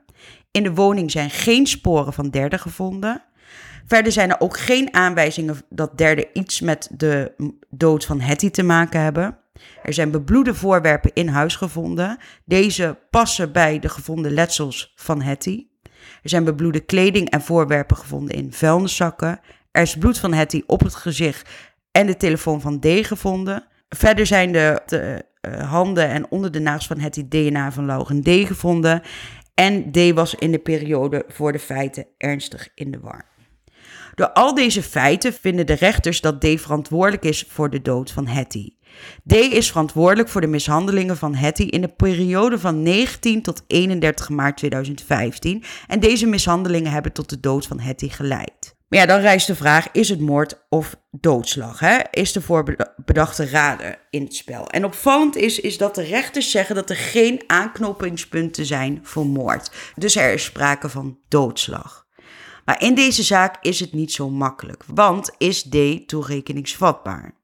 In 0.51 0.63
de 0.63 0.75
woning 0.75 1.11
zijn 1.11 1.31
geen 1.31 1.67
sporen 1.67 2.13
van 2.13 2.31
derden 2.31 2.59
gevonden. 2.59 3.23
Verder 3.87 4.13
zijn 4.13 4.31
er 4.31 4.41
ook 4.41 4.59
geen 4.59 4.95
aanwijzingen 4.95 5.57
dat 5.69 5.99
derden 5.99 6.27
iets 6.33 6.61
met 6.61 6.89
de 6.93 7.33
dood 7.71 8.05
van 8.05 8.21
Hetty 8.21 8.51
te 8.51 8.63
maken 8.63 9.01
hebben. 9.01 9.39
Er 9.83 9.93
zijn 9.93 10.11
bebloede 10.11 10.55
voorwerpen 10.55 11.11
in 11.15 11.29
huis 11.29 11.57
gevonden. 11.57 12.19
Deze 12.45 12.99
passen 13.11 13.53
bij 13.53 13.79
de 13.79 13.89
gevonden 13.89 14.33
letsels 14.33 14.93
van 14.97 15.23
Hetty. 15.23 15.67
Er 16.23 16.29
zijn 16.29 16.45
bebloede 16.45 16.81
kleding 16.81 17.31
en 17.31 17.43
voorwerpen 17.43 17.97
gevonden 17.97 18.37
in 18.37 18.53
vuilniszakken. 18.53 19.41
Er 19.77 19.83
is 19.83 19.97
bloed 19.97 20.19
van 20.19 20.33
Hetty 20.33 20.63
op 20.67 20.81
het 20.81 20.95
gezicht 20.95 21.49
en 21.91 22.07
de 22.07 22.17
telefoon 22.17 22.61
van 22.61 22.81
D 22.81 22.87
gevonden. 22.87 23.65
Verder 23.89 24.27
zijn 24.27 24.53
de, 24.53 24.83
uh, 25.49 25.71
handen 25.71 26.09
en 26.09 26.31
onder 26.31 26.53
de 26.53 26.61
nagels 26.61 26.87
van 26.87 26.99
Hetty 26.99 27.29
DNA 27.29 27.73
van 27.73 27.87
Lauren 27.87 28.23
D 28.23 28.29
gevonden. 28.29 29.03
En 29.55 29.93
D 29.93 30.13
was 30.15 30.35
in 30.35 30.53
de 30.53 30.59
periode 30.59 31.25
voor 31.29 31.53
de 31.53 31.59
feiten 31.59 32.07
ernstig 32.19 32.69
in 32.75 32.91
de 32.91 33.01
war. 33.01 33.25
Door 34.15 34.33
al 34.33 34.55
deze 34.55 34.83
feiten 34.83 35.33
vinden 35.33 35.67
de 35.67 35.75
rechters 35.75 36.21
dat 36.21 36.41
D 36.41 36.61
verantwoordelijk 36.61 37.25
is 37.25 37.45
voor 37.49 37.71
de 37.71 37.83
dood 37.83 38.11
van 38.11 38.27
Hetty. 38.27 38.69
D 39.27 39.33
is 39.35 39.69
verantwoordelijk 39.69 40.29
voor 40.29 40.41
de 40.41 40.47
mishandelingen 40.47 41.17
van 41.17 41.35
Hetty 41.35 41.63
in 41.63 41.81
de 41.81 41.95
periode 41.97 42.59
van 42.59 42.83
19 42.83 43.43
tot 43.43 43.65
31 43.67 44.29
maart 44.29 44.57
2015. 44.57 45.65
En 45.87 46.01
deze 46.01 46.27
mishandelingen 46.27 46.93
hebben 46.93 47.13
tot 47.13 47.29
de 47.29 47.41
dood 47.41 47.67
van 47.67 47.81
Hetty 47.81 48.09
geleid. 48.09 48.76
Maar 48.89 48.99
ja, 48.99 49.07
dan 49.07 49.21
rijst 49.21 49.47
de 49.47 49.55
vraag: 49.55 49.89
is 49.93 50.09
het 50.09 50.21
moord 50.21 50.67
of 50.69 50.97
doodslag? 51.11 51.81
Hè? 51.81 51.99
Is 52.11 52.33
de 52.33 52.41
voorbedachte 52.41 53.49
raden 53.49 53.99
in 54.11 54.23
het 54.23 54.35
spel? 54.35 54.69
En 54.69 54.85
opvallend 54.85 55.37
is, 55.37 55.61
is 55.61 55.79
dat 55.79 55.95
de 55.95 56.03
rechters 56.03 56.51
zeggen 56.51 56.75
dat 56.75 56.91
er 56.91 56.97
geen 56.97 57.43
aanknopingspunten 57.47 58.67
zijn 58.67 59.01
voor 59.03 59.27
moord. 59.27 59.71
Dus 59.95 60.17
er 60.17 60.33
is 60.33 60.45
sprake 60.45 60.89
van 60.89 61.19
doodslag. 61.29 62.07
Maar 62.65 62.83
in 62.83 62.95
deze 62.95 63.23
zaak 63.23 63.57
is 63.61 63.81
het 63.81 63.93
niet 63.93 64.13
zo 64.13 64.31
makkelijk, 64.31 64.85
want 64.87 65.31
is 65.39 65.63
D 65.63 66.09
toerekeningsvatbaar? 66.09 67.35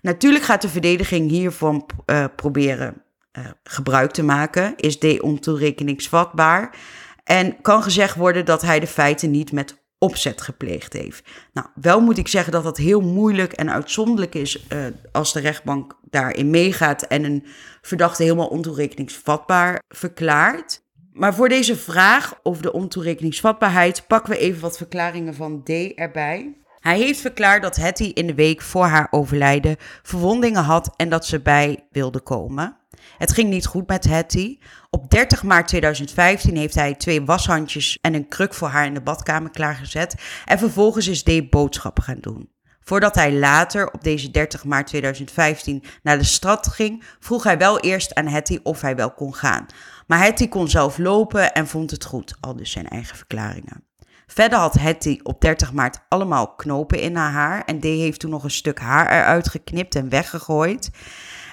Natuurlijk 0.00 0.44
gaat 0.44 0.62
de 0.62 0.68
verdediging 0.68 1.30
hiervan 1.30 1.86
uh, 2.06 2.24
proberen 2.36 3.02
uh, 3.38 3.46
gebruik 3.62 4.10
te 4.10 4.22
maken. 4.22 4.76
Is 4.76 4.98
D 4.98 5.20
ontoerekeningsvatbaar? 5.20 6.76
En 7.24 7.60
kan 7.60 7.82
gezegd 7.82 8.16
worden 8.16 8.44
dat 8.44 8.62
hij 8.62 8.80
de 8.80 8.86
feiten 8.86 9.30
niet 9.30 9.52
met 9.52 9.86
opzet 9.98 10.40
gepleegd 10.40 10.92
heeft. 10.92 11.28
Nou, 11.52 11.66
wel 11.74 12.00
moet 12.00 12.18
ik 12.18 12.28
zeggen 12.28 12.52
dat 12.52 12.62
dat 12.62 12.76
heel 12.76 13.00
moeilijk 13.00 13.52
en 13.52 13.70
uitzonderlijk 13.70 14.34
is 14.34 14.66
uh, 14.72 14.86
als 15.12 15.32
de 15.32 15.40
rechtbank 15.40 15.96
daarin 16.02 16.50
meegaat 16.50 17.02
en 17.02 17.24
een 17.24 17.46
verdachte 17.82 18.22
helemaal 18.22 18.48
ontoerekeningsvatbaar 18.48 19.82
verklaart. 19.88 20.86
Maar 21.12 21.34
voor 21.34 21.48
deze 21.48 21.76
vraag 21.76 22.40
over 22.42 22.62
de 22.62 22.72
ontoerekeningsvatbaarheid 22.72 24.06
pakken 24.06 24.32
we 24.32 24.38
even 24.38 24.60
wat 24.60 24.76
verklaringen 24.76 25.34
van 25.34 25.62
D 25.62 25.68
erbij. 25.94 26.56
Hij 26.78 26.98
heeft 26.98 27.20
verklaard 27.20 27.62
dat 27.62 27.76
Hetty 27.76 28.04
in 28.04 28.26
de 28.26 28.34
week 28.34 28.62
voor 28.62 28.86
haar 28.86 29.08
overlijden 29.10 29.76
verwondingen 30.02 30.62
had 30.62 30.90
en 30.96 31.08
dat 31.08 31.26
ze 31.26 31.40
bij 31.40 31.86
wilde 31.90 32.20
komen. 32.20 32.76
Het 33.18 33.32
ging 33.32 33.50
niet 33.50 33.66
goed 33.66 33.88
met 33.88 34.04
Hetty. 34.04 34.58
Op 34.90 35.10
30 35.10 35.42
maart 35.42 35.68
2015 35.68 36.56
heeft 36.56 36.74
hij 36.74 36.94
twee 36.94 37.24
washandjes 37.24 37.98
en 38.00 38.14
een 38.14 38.28
kruk 38.28 38.54
voor 38.54 38.68
haar 38.68 38.86
in 38.86 38.94
de 38.94 39.00
badkamer 39.00 39.50
klaargezet. 39.50 40.14
En 40.44 40.58
vervolgens 40.58 41.06
is 41.06 41.22
D 41.22 41.50
boodschappen 41.50 42.02
gaan 42.02 42.20
doen. 42.20 42.56
Voordat 42.80 43.14
hij 43.14 43.32
later, 43.32 43.92
op 43.92 44.04
deze 44.04 44.30
30 44.30 44.64
maart 44.64 44.86
2015, 44.86 45.84
naar 46.02 46.18
de 46.18 46.24
stad 46.24 46.68
ging, 46.68 47.04
vroeg 47.18 47.44
hij 47.44 47.58
wel 47.58 47.80
eerst 47.80 48.14
aan 48.14 48.26
Hetty 48.26 48.58
of 48.62 48.80
hij 48.80 48.96
wel 48.96 49.12
kon 49.12 49.34
gaan. 49.34 49.66
Maar 50.06 50.18
Hetty 50.18 50.48
kon 50.48 50.68
zelf 50.68 50.98
lopen 50.98 51.52
en 51.52 51.66
vond 51.66 51.90
het 51.90 52.04
goed, 52.04 52.36
al 52.40 52.56
dus 52.56 52.70
zijn 52.70 52.88
eigen 52.88 53.16
verklaringen. 53.16 53.87
Verder 54.30 54.58
had 54.58 54.74
Hetty 54.74 55.20
op 55.22 55.40
30 55.40 55.72
maart 55.72 56.00
allemaal 56.08 56.54
knopen 56.54 57.00
in 57.00 57.16
haar 57.16 57.32
haar 57.32 57.64
en 57.64 57.80
D 57.80 57.82
heeft 57.82 58.20
toen 58.20 58.30
nog 58.30 58.44
een 58.44 58.50
stuk 58.50 58.78
haar 58.78 59.10
eruit 59.10 59.48
geknipt 59.48 59.94
en 59.94 60.08
weggegooid. 60.08 60.90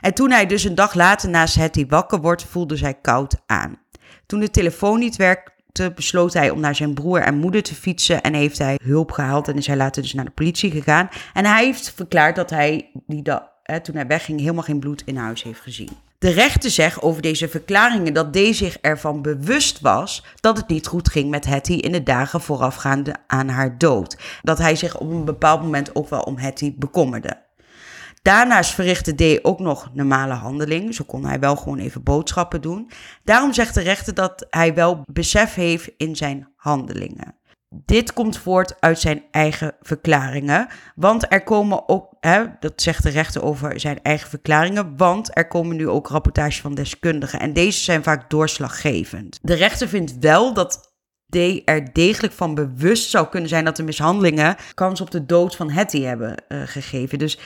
En 0.02 0.14
toen 0.14 0.32
hij 0.32 0.46
dus 0.46 0.64
een 0.64 0.76
dag 0.76 0.94
later 0.94 1.30
naast 1.30 1.56
Hetty 1.56 1.88
wakker 1.88 2.22
wordt, 2.22 2.44
voelde 2.44 2.76
zij 2.76 2.94
koud 2.94 3.36
aan. 3.46 3.78
Toen 4.26 4.40
de 4.40 4.50
telefoon 4.50 5.00
niet 5.00 5.16
werkte, 5.16 5.92
besloot 5.96 6.34
hij 6.34 6.50
om 6.50 6.60
naar 6.60 6.76
zijn 6.76 6.94
broer 6.94 7.22
en 7.22 7.38
moeder 7.38 7.64
te 7.64 7.76
fietsen 7.76 8.22
en 8.22 8.34
heeft 8.34 8.58
hij 8.58 8.80
hulp 8.84 9.12
gehaald 9.12 9.48
en 9.48 9.56
is 9.58 9.68
hij 9.68 9.78
later 9.78 10.02
dus 10.02 10.14
naar 10.14 10.26
de 10.26 10.32
politie 10.32 10.72
gegaan. 10.72 11.10
En 11.34 11.46
hij 11.46 11.66
heeft 11.66 11.94
verklaard 11.94 12.36
dat 12.36 12.50
hij 12.50 12.92
die 13.08 13.22
dag, 13.22 13.42
toen 13.82 13.96
hij 13.96 14.08
wegging 14.08 14.40
helemaal 14.40 14.64
geen 14.64 14.80
bloed 14.80 15.02
in 15.06 15.18
huis 15.18 15.44
heeft 15.44 15.62
gezien. 15.62 16.05
De 16.26 16.32
rechter 16.32 16.72
zegt 16.72 17.02
over 17.02 17.22
deze 17.22 17.50
verklaringen 17.50 18.14
dat 18.14 18.34
D 18.34 18.38
zich 18.52 18.78
ervan 18.82 19.22
bewust 19.22 19.80
was 19.80 20.24
dat 20.40 20.58
het 20.58 20.68
niet 20.68 20.88
goed 20.88 21.10
ging 21.10 21.30
met 21.30 21.46
Hetty 21.46 21.74
in 21.74 21.92
de 21.92 22.04
dagen 22.04 22.42
voorafgaande 22.42 23.16
aan 23.28 23.48
haar 23.48 23.78
dood. 23.78 24.18
Dat 24.42 24.58
hij 24.58 24.76
zich 24.76 24.98
op 24.98 25.10
een 25.10 25.26
bepaald 25.26 25.62
moment 25.62 25.96
ook 25.96 26.10
wel 26.10 26.20
om 26.20 26.38
Hetty 26.38 26.74
bekommerde. 26.78 27.42
Daarnaast 28.22 28.74
verrichtte 28.74 29.16
D 29.16 29.46
ook 29.46 29.60
nog 29.60 29.90
normale 29.94 30.34
handelingen. 30.34 30.94
Zo 30.94 31.04
kon 31.08 31.26
hij 31.26 31.40
wel 31.40 31.56
gewoon 31.56 31.80
even 31.80 32.04
boodschappen 32.04 32.62
doen. 32.62 32.90
Daarom 33.24 33.54
zegt 33.54 33.74
de 33.74 33.82
rechter 33.82 34.14
dat 34.14 34.46
hij 34.50 34.74
wel 34.74 35.04
besef 35.12 35.54
heeft 35.54 35.92
in 35.98 36.16
zijn 36.16 36.48
handelingen. 36.56 37.36
Dit 37.70 38.14
komt 38.14 38.38
voort 38.38 38.82
uit 38.82 39.00
zijn 39.00 39.24
eigen 39.32 39.76
verklaringen. 39.82 40.68
Want 40.96 41.32
er 41.32 41.44
komen 41.44 41.90
ook, 41.90 42.15
dat 42.60 42.82
zegt 42.82 43.04
de 43.04 43.10
rechter 43.10 43.44
over 43.44 43.80
zijn 43.80 44.00
eigen 44.02 44.30
verklaringen, 44.30 44.98
want 44.98 45.38
er 45.38 45.48
komen 45.48 45.76
nu 45.76 45.90
ook 45.90 46.08
rapportages 46.08 46.62
van 46.62 46.76
deskundigen. 46.76 47.40
En 47.40 47.54
deze 47.54 47.80
zijn 47.80 48.04
vaak 48.04 48.30
doorslaggevend. 48.30 49.40
De 49.42 49.54
rechter 49.54 49.88
vindt 49.88 50.20
wel 50.20 50.54
dat 50.54 50.94
D 51.30 51.36
er 51.66 51.94
degelijk 51.94 52.34
van 52.34 52.56
bewust 52.56 53.10
zou 53.10 53.28
kunnen 53.28 53.50
zijn 53.50 53.66
dat 53.66 53.76
de 53.76 53.84
mishandelingen 53.84 54.56
kans 54.74 55.02
op 55.02 55.12
de 55.12 55.26
dood 55.26 55.56
van 55.56 55.70
Hetty 55.70 56.02
hebben 56.02 56.36
uh, 56.48 56.62
gegeven. 56.66 57.20
Dus 57.20 57.40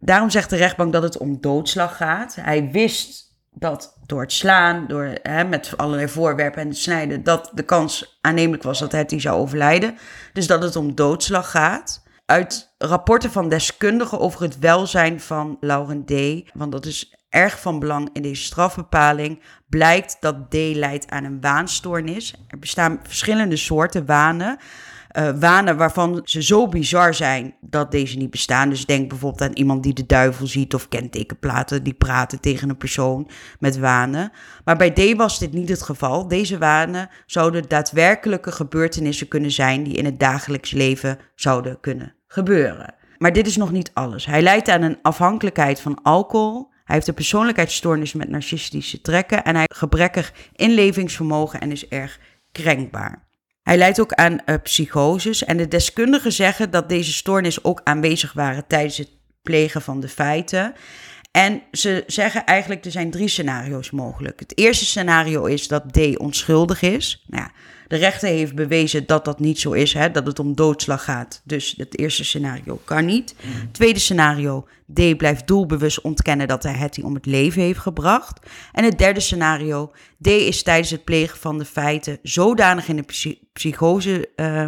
Daarom 0.00 0.30
zegt 0.30 0.50
de 0.50 0.56
rechtbank 0.56 0.92
dat 0.92 1.02
het 1.02 1.18
om 1.18 1.40
doodslag 1.40 1.96
gaat. 1.96 2.34
Hij 2.40 2.70
wist 2.70 3.36
dat 3.52 3.98
door 4.06 4.20
het 4.20 4.32
slaan, 4.32 4.86
door, 4.86 5.14
hè, 5.22 5.44
met 5.44 5.72
allerlei 5.76 6.08
voorwerpen 6.08 6.62
en 6.62 6.68
het 6.68 6.76
snijden, 6.76 7.22
dat 7.22 7.50
de 7.54 7.62
kans 7.62 8.18
aannemelijk 8.20 8.62
was 8.62 8.78
dat 8.78 8.92
hij 8.92 9.04
die 9.04 9.20
zou 9.20 9.40
overlijden. 9.40 9.98
Dus 10.32 10.46
dat 10.46 10.62
het 10.62 10.76
om 10.76 10.94
doodslag 10.94 11.50
gaat. 11.50 12.06
Uit 12.30 12.74
rapporten 12.78 13.30
van 13.30 13.48
deskundigen 13.48 14.20
over 14.20 14.42
het 14.42 14.58
welzijn 14.58 15.20
van 15.20 15.56
Lauren 15.60 16.04
D., 16.04 16.12
want 16.54 16.72
dat 16.72 16.86
is 16.86 17.14
erg 17.28 17.60
van 17.60 17.78
belang 17.78 18.08
in 18.12 18.22
deze 18.22 18.42
strafbepaling, 18.42 19.42
blijkt 19.68 20.16
dat 20.20 20.50
D 20.50 20.54
leidt 20.54 21.10
aan 21.10 21.24
een 21.24 21.40
waanstoornis. 21.40 22.34
Er 22.48 22.58
bestaan 22.58 23.00
verschillende 23.02 23.56
soorten 23.56 24.06
wanen 24.06 24.58
uh, 25.12 25.30
wanen 25.38 25.76
waarvan 25.76 26.20
ze 26.24 26.42
zo 26.42 26.68
bizar 26.68 27.14
zijn 27.14 27.54
dat 27.60 27.90
deze 27.90 28.16
niet 28.16 28.30
bestaan. 28.30 28.68
Dus 28.68 28.86
denk 28.86 29.08
bijvoorbeeld 29.08 29.50
aan 29.50 29.56
iemand 29.56 29.82
die 29.82 29.94
de 29.94 30.06
duivel 30.06 30.46
ziet 30.46 30.74
of 30.74 30.88
kentekenplaten 30.88 31.82
die 31.82 31.94
praten 31.94 32.40
tegen 32.40 32.68
een 32.68 32.76
persoon 32.76 33.30
met 33.58 33.78
wanen. 33.78 34.32
Maar 34.64 34.76
bij 34.76 34.90
D 34.90 35.16
was 35.16 35.38
dit 35.38 35.52
niet 35.52 35.68
het 35.68 35.82
geval. 35.82 36.28
Deze 36.28 36.58
wanen 36.58 37.08
zouden 37.26 37.68
daadwerkelijke 37.68 38.52
gebeurtenissen 38.52 39.28
kunnen 39.28 39.50
zijn 39.50 39.82
die 39.82 39.94
in 39.94 40.04
het 40.04 40.20
dagelijks 40.20 40.70
leven 40.70 41.18
zouden 41.34 41.80
kunnen 41.80 42.16
gebeuren. 42.28 42.94
Maar 43.18 43.32
dit 43.32 43.46
is 43.46 43.56
nog 43.56 43.72
niet 43.72 43.90
alles. 43.94 44.26
Hij 44.26 44.42
leidt 44.42 44.68
aan 44.68 44.82
een 44.82 44.98
afhankelijkheid 45.02 45.80
van 45.80 46.02
alcohol. 46.02 46.70
Hij 46.84 46.94
heeft 46.94 47.08
een 47.08 47.14
persoonlijkheidsstoornis 47.14 48.12
met 48.12 48.28
narcistische 48.28 49.00
trekken 49.00 49.44
en 49.44 49.50
hij 49.50 49.64
heeft 49.68 49.80
gebrekkig 49.80 50.32
inlevingsvermogen 50.52 51.60
en 51.60 51.72
is 51.72 51.88
erg 51.88 52.18
krenkbaar. 52.52 53.26
Hij 53.62 53.76
leidt 53.76 54.00
ook 54.00 54.12
aan 54.12 54.32
uh, 54.46 54.54
psychoses 54.62 55.44
en 55.44 55.56
de 55.56 55.68
deskundigen 55.68 56.32
zeggen 56.32 56.70
dat 56.70 56.88
deze 56.88 57.12
stoornis 57.12 57.64
ook 57.64 57.80
aanwezig 57.84 58.32
waren 58.32 58.66
tijdens 58.66 58.96
het 58.96 59.10
plegen 59.42 59.82
van 59.82 60.00
de 60.00 60.08
feiten. 60.08 60.74
En 61.30 61.62
ze 61.72 62.04
zeggen 62.06 62.44
eigenlijk, 62.44 62.84
er 62.84 62.90
zijn 62.90 63.10
drie 63.10 63.28
scenario's 63.28 63.90
mogelijk. 63.90 64.40
Het 64.40 64.58
eerste 64.58 64.84
scenario 64.84 65.44
is 65.44 65.68
dat 65.68 65.92
D 65.92 66.18
onschuldig 66.18 66.82
is. 66.82 67.24
Nou 67.26 67.42
ja, 67.42 67.50
de 67.88 67.96
rechter 67.96 68.28
heeft 68.28 68.54
bewezen 68.54 69.06
dat 69.06 69.24
dat 69.24 69.40
niet 69.40 69.58
zo 69.58 69.72
is, 69.72 69.92
hè, 69.92 70.10
dat 70.10 70.26
het 70.26 70.38
om 70.38 70.54
doodslag 70.54 71.04
gaat. 71.04 71.40
Dus 71.44 71.74
het 71.76 71.98
eerste 71.98 72.24
scenario 72.24 72.80
kan 72.84 73.04
niet. 73.04 73.34
Mhm. 73.40 73.70
Tweede 73.72 73.98
scenario, 73.98 74.66
D 74.94 75.16
blijft 75.16 75.46
doelbewust 75.46 76.00
ontkennen 76.00 76.48
dat 76.48 76.62
hij 76.62 76.72
Hetty 76.72 77.00
om 77.00 77.14
het 77.14 77.26
leven 77.26 77.62
heeft 77.62 77.78
gebracht. 77.78 78.46
En 78.72 78.84
het 78.84 78.98
derde 78.98 79.20
scenario, 79.20 79.92
D 80.20 80.26
is 80.26 80.62
tijdens 80.62 80.90
het 80.90 81.04
plegen 81.04 81.38
van 81.38 81.58
de 81.58 81.64
feiten 81.64 82.18
zodanig 82.22 82.88
in 82.88 82.96
de 82.96 83.36
psychose 83.52 84.28
uh, 84.36 84.66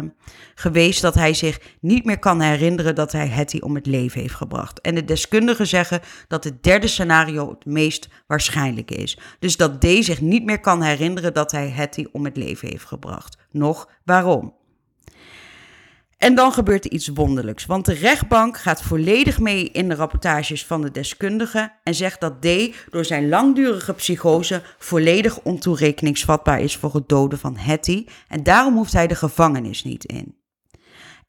geweest 0.55 1.01
dat 1.01 1.15
hij 1.15 1.33
zich 1.33 1.59
niet 1.79 2.05
meer 2.05 2.19
kan 2.19 2.41
herinneren 2.41 2.95
dat 2.95 3.11
hij 3.11 3.27
Hetty 3.27 3.57
om 3.59 3.75
het 3.75 3.85
leven 3.85 4.21
heeft 4.21 4.35
gebracht. 4.35 4.81
En 4.81 4.95
de 4.95 5.05
deskundigen 5.05 5.67
zeggen 5.67 6.01
dat 6.27 6.43
het 6.43 6.63
derde 6.63 6.87
scenario 6.87 7.49
het 7.49 7.65
meest 7.65 8.07
waarschijnlijk 8.27 8.91
is. 8.91 9.17
Dus 9.39 9.57
dat 9.57 9.81
D 9.81 9.85
zich 9.99 10.21
niet 10.21 10.45
meer 10.45 10.59
kan 10.59 10.81
herinneren 10.81 11.33
dat 11.33 11.51
hij 11.51 11.69
Hetty 11.69 12.05
om 12.11 12.25
het 12.25 12.37
leven 12.37 12.67
heeft 12.67 12.85
gebracht. 12.85 13.10
Nog 13.51 13.89
waarom? 14.03 14.53
En 16.21 16.35
dan 16.35 16.51
gebeurt 16.51 16.85
er 16.85 16.91
iets 16.91 17.07
wonderlijks, 17.07 17.65
want 17.65 17.85
de 17.85 17.93
rechtbank 17.93 18.57
gaat 18.57 18.81
volledig 18.81 19.39
mee 19.39 19.69
in 19.69 19.89
de 19.89 19.95
rapportages 19.95 20.65
van 20.65 20.81
de 20.81 20.91
deskundigen 20.91 21.73
en 21.83 21.95
zegt 21.95 22.21
dat 22.21 22.41
D 22.41 22.47
door 22.89 23.05
zijn 23.05 23.29
langdurige 23.29 23.93
psychose 23.93 24.61
volledig 24.77 25.39
ontoerekeningsvatbaar 25.41 26.61
is 26.61 26.77
voor 26.77 26.93
het 26.93 27.09
doden 27.09 27.39
van 27.39 27.57
Hetty 27.57 28.05
en 28.27 28.43
daarom 28.43 28.75
hoeft 28.75 28.93
hij 28.93 29.07
de 29.07 29.15
gevangenis 29.15 29.83
niet 29.83 30.05
in. 30.05 30.35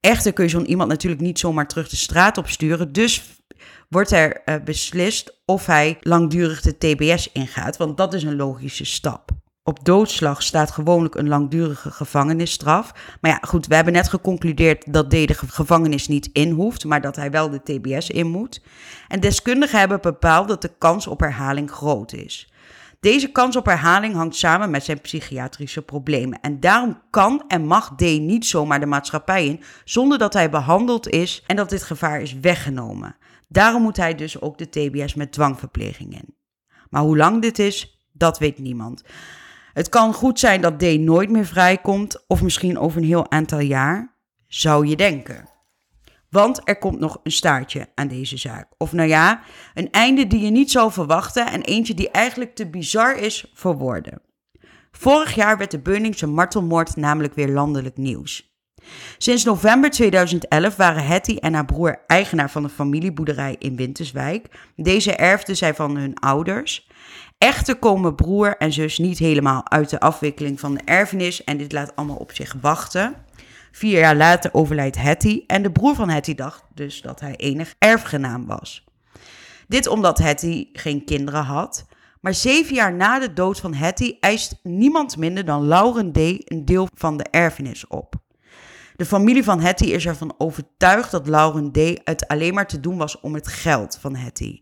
Echter 0.00 0.32
kun 0.32 0.44
je 0.44 0.50
zo'n 0.50 0.70
iemand 0.70 0.88
natuurlijk 0.88 1.22
niet 1.22 1.38
zomaar 1.38 1.68
terug 1.68 1.88
de 1.88 1.96
straat 1.96 2.38
opsturen, 2.38 2.92
dus 2.92 3.40
wordt 3.88 4.10
er 4.10 4.42
uh, 4.44 4.54
beslist 4.64 5.40
of 5.44 5.66
hij 5.66 5.98
langdurig 6.00 6.60
de 6.60 6.78
TBS 6.78 7.32
ingaat, 7.32 7.76
want 7.76 7.96
dat 7.96 8.14
is 8.14 8.22
een 8.22 8.36
logische 8.36 8.84
stap. 8.84 9.41
Op 9.64 9.84
doodslag 9.84 10.42
staat 10.42 10.70
gewoonlijk 10.70 11.14
een 11.14 11.28
langdurige 11.28 11.90
gevangenisstraf. 11.90 12.92
Maar 13.20 13.30
ja, 13.30 13.38
goed, 13.40 13.66
we 13.66 13.74
hebben 13.74 13.92
net 13.92 14.08
geconcludeerd 14.08 14.92
dat 14.92 15.10
D 15.10 15.10
de 15.10 15.34
gevangenis 15.34 16.08
niet 16.08 16.30
in 16.32 16.50
hoeft, 16.50 16.84
maar 16.84 17.00
dat 17.00 17.16
hij 17.16 17.30
wel 17.30 17.50
de 17.50 17.62
TBS 17.62 18.10
in 18.10 18.26
moet. 18.26 18.62
En 19.08 19.20
deskundigen 19.20 19.78
hebben 19.78 20.00
bepaald 20.00 20.48
dat 20.48 20.62
de 20.62 20.72
kans 20.78 21.06
op 21.06 21.20
herhaling 21.20 21.70
groot 21.70 22.12
is. 22.12 22.52
Deze 23.00 23.28
kans 23.28 23.56
op 23.56 23.66
herhaling 23.66 24.14
hangt 24.14 24.36
samen 24.36 24.70
met 24.70 24.84
zijn 24.84 25.00
psychiatrische 25.00 25.82
problemen. 25.82 26.40
En 26.40 26.60
daarom 26.60 27.00
kan 27.10 27.44
en 27.48 27.66
mag 27.66 27.94
D 27.96 28.00
niet 28.00 28.46
zomaar 28.46 28.80
de 28.80 28.86
maatschappij 28.86 29.46
in 29.46 29.60
zonder 29.84 30.18
dat 30.18 30.32
hij 30.32 30.50
behandeld 30.50 31.08
is 31.08 31.44
en 31.46 31.56
dat 31.56 31.70
dit 31.70 31.82
gevaar 31.82 32.20
is 32.20 32.40
weggenomen. 32.40 33.16
Daarom 33.48 33.82
moet 33.82 33.96
hij 33.96 34.14
dus 34.14 34.40
ook 34.40 34.58
de 34.58 34.68
TBS 34.68 35.14
met 35.14 35.32
dwangverpleging 35.32 36.14
in. 36.14 36.34
Maar 36.90 37.02
hoe 37.02 37.16
lang 37.16 37.42
dit 37.42 37.58
is, 37.58 37.98
dat 38.12 38.38
weet 38.38 38.58
niemand. 38.58 39.02
Het 39.72 39.88
kan 39.88 40.14
goed 40.14 40.38
zijn 40.38 40.60
dat 40.60 40.78
D 40.78 40.98
nooit 40.98 41.30
meer 41.30 41.46
vrijkomt, 41.46 42.24
of 42.26 42.42
misschien 42.42 42.78
over 42.78 42.98
een 42.98 43.06
heel 43.06 43.30
aantal 43.30 43.60
jaar, 43.60 44.16
zou 44.46 44.86
je 44.86 44.96
denken. 44.96 45.48
Want 46.30 46.60
er 46.64 46.78
komt 46.78 46.98
nog 46.98 47.20
een 47.22 47.32
staartje 47.32 47.88
aan 47.94 48.08
deze 48.08 48.36
zaak. 48.36 48.68
Of 48.78 48.92
nou 48.92 49.08
ja, 49.08 49.40
een 49.74 49.90
einde 49.90 50.26
die 50.26 50.40
je 50.40 50.50
niet 50.50 50.70
zou 50.70 50.92
verwachten 50.92 51.46
en 51.46 51.62
eentje 51.62 51.94
die 51.94 52.10
eigenlijk 52.10 52.54
te 52.54 52.66
bizar 52.66 53.16
is 53.16 53.50
voor 53.54 53.76
woorden. 53.76 54.22
Vorig 54.90 55.34
jaar 55.34 55.58
werd 55.58 55.70
de 55.70 55.78
Beuningse 55.78 56.26
martelmoord 56.26 56.96
namelijk 56.96 57.34
weer 57.34 57.48
landelijk 57.48 57.96
nieuws. 57.96 58.52
Sinds 59.18 59.44
november 59.44 59.90
2011 59.90 60.76
waren 60.76 61.06
Hetty 61.06 61.36
en 61.36 61.54
haar 61.54 61.64
broer 61.64 62.04
eigenaar 62.06 62.50
van 62.50 62.64
een 62.64 62.70
familieboerderij 62.70 63.56
in 63.58 63.76
Winterswijk. 63.76 64.46
Deze 64.76 65.12
erfden 65.12 65.56
zij 65.56 65.74
van 65.74 65.96
hun 65.96 66.18
ouders. 66.18 66.88
Echter 67.42 67.76
komen 67.76 68.14
broer 68.14 68.56
en 68.56 68.72
zus 68.72 68.98
niet 68.98 69.18
helemaal 69.18 69.70
uit 69.70 69.90
de 69.90 70.00
afwikkeling 70.00 70.60
van 70.60 70.74
de 70.74 70.80
erfenis 70.84 71.44
en 71.44 71.56
dit 71.56 71.72
laat 71.72 71.96
allemaal 71.96 72.16
op 72.16 72.32
zich 72.32 72.56
wachten. 72.60 73.14
Vier 73.72 73.98
jaar 73.98 74.16
later 74.16 74.54
overlijdt 74.54 74.96
Hetty 74.96 75.44
en 75.46 75.62
de 75.62 75.72
broer 75.72 75.94
van 75.94 76.08
Hetty 76.08 76.34
dacht 76.34 76.64
dus 76.74 77.00
dat 77.00 77.20
hij 77.20 77.36
enig 77.36 77.74
erfgenaam 77.78 78.46
was. 78.46 78.84
Dit 79.68 79.86
omdat 79.86 80.18
Hetty 80.18 80.68
geen 80.72 81.04
kinderen 81.04 81.44
had. 81.44 81.86
Maar 82.20 82.34
zeven 82.34 82.74
jaar 82.74 82.94
na 82.94 83.18
de 83.18 83.32
dood 83.32 83.60
van 83.60 83.74
Hetty 83.74 84.16
eist 84.20 84.58
niemand 84.62 85.16
minder 85.16 85.44
dan 85.44 85.66
Lauren 85.66 86.12
D. 86.12 86.18
een 86.18 86.64
deel 86.64 86.88
van 86.94 87.16
de 87.16 87.24
erfenis 87.30 87.86
op. 87.86 88.14
De 88.96 89.04
familie 89.04 89.44
van 89.44 89.60
Hetty 89.60 89.84
is 89.84 90.06
ervan 90.06 90.34
overtuigd 90.38 91.10
dat 91.10 91.26
Lauren 91.26 91.72
D. 91.72 92.00
het 92.04 92.28
alleen 92.28 92.54
maar 92.54 92.66
te 92.66 92.80
doen 92.80 92.96
was 92.96 93.20
om 93.20 93.34
het 93.34 93.48
geld 93.48 93.98
van 94.00 94.16
Hetty. 94.16 94.60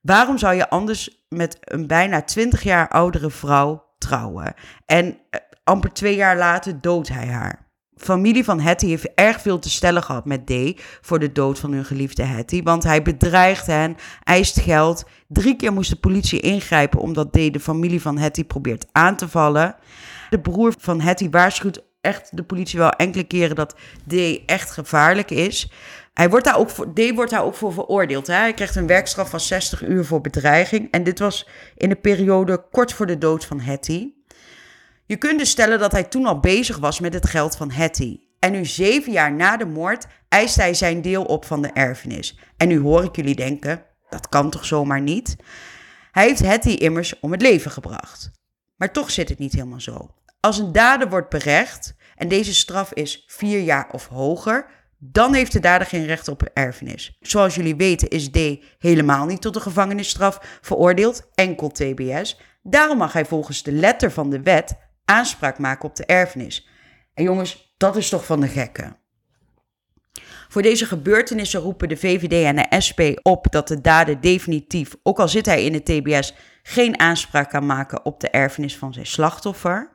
Waarom 0.00 0.38
zou 0.38 0.54
je 0.54 0.68
anders 0.68 1.24
met 1.28 1.56
een 1.60 1.86
bijna 1.86 2.22
20 2.22 2.62
jaar 2.62 2.88
oudere 2.88 3.30
vrouw 3.30 3.84
trouwen? 3.98 4.54
En 4.86 5.18
eh, 5.30 5.40
amper 5.64 5.92
twee 5.92 6.16
jaar 6.16 6.36
later 6.36 6.80
doodt 6.80 7.08
hij 7.08 7.26
haar. 7.26 7.68
Familie 7.96 8.44
van 8.44 8.60
Hetty 8.60 8.86
heeft 8.86 9.14
erg 9.14 9.40
veel 9.40 9.58
te 9.58 9.70
stellen 9.70 10.02
gehad 10.02 10.24
met 10.24 10.46
D 10.46 10.52
voor 11.00 11.18
de 11.18 11.32
dood 11.32 11.58
van 11.58 11.72
hun 11.72 11.84
geliefde 11.84 12.22
Hetty. 12.22 12.62
Want 12.62 12.82
hij 12.82 13.02
bedreigt 13.02 13.66
hen, 13.66 13.96
eist 14.22 14.60
geld. 14.60 15.04
Drie 15.28 15.56
keer 15.56 15.72
moest 15.72 15.90
de 15.90 15.96
politie 15.96 16.40
ingrijpen 16.40 17.00
omdat 17.00 17.32
D 17.32 17.34
de 17.52 17.60
familie 17.60 18.00
van 18.00 18.18
Hetty 18.18 18.44
probeert 18.44 18.86
aan 18.92 19.16
te 19.16 19.28
vallen. 19.28 19.76
De 20.30 20.40
broer 20.40 20.74
van 20.78 21.00
Hetty 21.00 21.30
waarschuwt 21.30 21.84
echt 22.00 22.36
de 22.36 22.42
politie 22.42 22.78
wel 22.78 22.90
enkele 22.90 23.24
keren 23.24 23.56
dat 23.56 23.76
D 24.08 24.14
echt 24.46 24.70
gevaarlijk 24.70 25.30
is. 25.30 25.70
Hij 26.20 26.30
wordt 26.30 26.44
daar 26.44 26.58
ook 26.58 26.70
voor, 26.70 26.92
D 26.92 27.14
wordt 27.14 27.30
daar 27.30 27.44
ook 27.44 27.54
voor 27.54 27.72
veroordeeld. 27.72 28.26
Hè? 28.26 28.34
Hij 28.34 28.54
krijgt 28.54 28.76
een 28.76 28.86
werkstraf 28.86 29.30
van 29.30 29.40
60 29.40 29.82
uur 29.82 30.04
voor 30.04 30.20
bedreiging. 30.20 30.90
En 30.90 31.02
dit 31.04 31.18
was 31.18 31.48
in 31.76 31.88
de 31.88 31.96
periode 31.96 32.64
kort 32.70 32.92
voor 32.92 33.06
de 33.06 33.18
dood 33.18 33.44
van 33.44 33.60
Hetty. 33.60 34.12
Je 35.06 35.16
kunt 35.16 35.38
dus 35.38 35.50
stellen 35.50 35.78
dat 35.78 35.92
hij 35.92 36.04
toen 36.04 36.26
al 36.26 36.40
bezig 36.40 36.78
was 36.78 37.00
met 37.00 37.14
het 37.14 37.28
geld 37.28 37.56
van 37.56 37.70
Hetty. 37.70 38.20
En 38.38 38.52
nu 38.52 38.64
zeven 38.64 39.12
jaar 39.12 39.32
na 39.32 39.56
de 39.56 39.64
moord 39.64 40.06
eist 40.28 40.56
hij 40.56 40.74
zijn 40.74 41.02
deel 41.02 41.24
op 41.24 41.44
van 41.44 41.62
de 41.62 41.70
erfenis. 41.72 42.38
En 42.56 42.68
nu 42.68 42.80
hoor 42.80 43.04
ik 43.04 43.16
jullie 43.16 43.36
denken, 43.36 43.82
dat 44.08 44.28
kan 44.28 44.50
toch 44.50 44.64
zomaar 44.64 45.00
niet? 45.00 45.36
Hij 46.12 46.26
heeft 46.26 46.40
Hetty 46.40 46.70
immers 46.70 47.20
om 47.20 47.32
het 47.32 47.42
leven 47.42 47.70
gebracht. 47.70 48.30
Maar 48.76 48.92
toch 48.92 49.10
zit 49.10 49.28
het 49.28 49.38
niet 49.38 49.52
helemaal 49.52 49.80
zo. 49.80 50.14
Als 50.40 50.58
een 50.58 50.72
dader 50.72 51.08
wordt 51.08 51.28
berecht 51.30 51.94
en 52.16 52.28
deze 52.28 52.54
straf 52.54 52.92
is 52.92 53.24
vier 53.26 53.60
jaar 53.60 53.88
of 53.92 54.06
hoger, 54.06 54.66
dan 55.02 55.34
heeft 55.34 55.52
de 55.52 55.60
dader 55.60 55.86
geen 55.86 56.06
recht 56.06 56.28
op 56.28 56.42
erfenis. 56.54 57.16
Zoals 57.20 57.54
jullie 57.54 57.76
weten 57.76 58.08
is 58.08 58.30
D 58.30 58.38
helemaal 58.78 59.26
niet 59.26 59.40
tot 59.40 59.54
de 59.54 59.60
gevangenisstraf 59.60 60.58
veroordeeld, 60.60 61.28
enkel 61.34 61.68
TBS. 61.68 62.40
Daarom 62.62 62.98
mag 62.98 63.12
hij 63.12 63.24
volgens 63.24 63.62
de 63.62 63.72
letter 63.72 64.10
van 64.10 64.30
de 64.30 64.42
wet 64.42 64.78
aanspraak 65.04 65.58
maken 65.58 65.88
op 65.88 65.96
de 65.96 66.06
erfenis. 66.06 66.68
En 67.14 67.24
jongens, 67.24 67.74
dat 67.76 67.96
is 67.96 68.08
toch 68.08 68.24
van 68.24 68.40
de 68.40 68.48
gekken. 68.48 68.96
Voor 70.48 70.62
deze 70.62 70.86
gebeurtenissen 70.86 71.60
roepen 71.60 71.88
de 71.88 71.96
VVD 71.96 72.44
en 72.44 72.56
de 72.56 72.80
SP 72.86 73.00
op 73.22 73.46
dat 73.50 73.68
de 73.68 73.80
dader 73.80 74.20
definitief, 74.20 74.96
ook 75.02 75.18
al 75.18 75.28
zit 75.28 75.46
hij 75.46 75.64
in 75.64 75.72
de 75.72 75.82
TBS, 75.82 76.34
geen 76.62 77.00
aanspraak 77.00 77.50
kan 77.50 77.66
maken 77.66 78.04
op 78.04 78.20
de 78.20 78.30
erfenis 78.30 78.76
van 78.76 78.92
zijn 78.92 79.06
slachtoffer. 79.06 79.90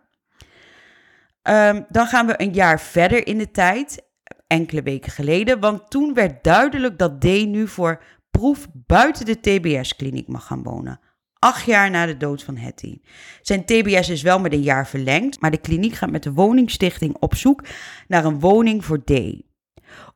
Ehm, 1.42 1.82
dan 1.90 2.08
gaan 2.08 2.28
we 2.28 2.34
een 2.38 2.54
jaar 2.54 2.80
verder 2.82 3.28
in 3.28 3.38
de 3.38 3.52
tijd, 3.52 4.05
enkele 4.48 4.82
weken 4.82 5.12
geleden, 5.12 5.60
want 5.60 5.90
toen 5.90 6.14
werd 6.14 6.44
duidelijk 6.44 6.98
dat 6.98 7.22
D 7.22 7.24
nu 7.24 7.68
voor 7.68 8.04
proef 8.32 8.68
buiten 8.74 9.26
de 9.26 9.40
TBS-kliniek 9.40 10.28
mag 10.28 10.46
gaan 10.46 10.64
wonen. 10.64 11.00
Acht 11.40 11.66
jaar 11.66 11.90
na 11.90 12.06
de 12.06 12.18
dood 12.18 12.44
van 12.44 12.58
Hetty. 12.58 13.02
Zijn 13.42 13.66
TBS 13.66 14.10
is 14.10 14.22
wel 14.22 14.40
met 14.40 14.54
een 14.54 14.62
jaar 14.62 14.88
verlengd, 14.88 15.42
maar 15.42 15.52
de 15.52 15.58
kliniek 15.58 15.94
gaat 15.94 16.12
met 16.12 16.24
de 16.24 16.34
woningstichting 16.34 17.16
op 17.20 17.36
zoek 17.36 17.64
naar 18.08 18.26
een 18.26 18.40
woning 18.40 18.86
voor 18.86 19.04
D. 19.04 19.12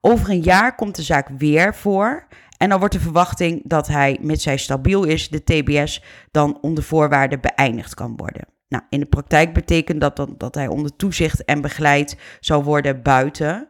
Over 0.02 0.30
een 0.30 0.42
jaar 0.42 0.76
komt 0.76 0.96
de 0.96 1.02
zaak 1.02 1.30
weer 1.38 1.76
voor 1.76 2.28
en 2.58 2.70
dan 2.70 2.80
wordt 2.80 2.94
de 2.94 3.00
verwachting 3.00 3.62
dat 3.64 3.88
hij, 3.88 4.18
mits 4.22 4.46
hij 4.46 4.58
stabiel 4.58 5.04
is, 5.04 5.30
de 5.30 5.44
TBS 5.44 6.04
dan 6.32 6.58
onder 6.62 6.84
voorwaarden 6.84 7.42
beëindigd 7.42 7.94
kan 7.94 8.16
worden. 8.16 8.48
Nou, 8.68 8.84
in 8.90 9.00
de 9.00 9.06
praktijk 9.06 9.54
betekent 9.54 10.02
dat 10.02 10.16
dan 10.16 10.36
dat 10.38 10.56
hij 10.56 10.68
onder 10.68 10.96
toezicht 10.96 11.46
en 11.46 11.62
begeleid 11.62 12.18
zou 12.40 12.64
worden 12.64 13.02
buiten. 13.02 13.70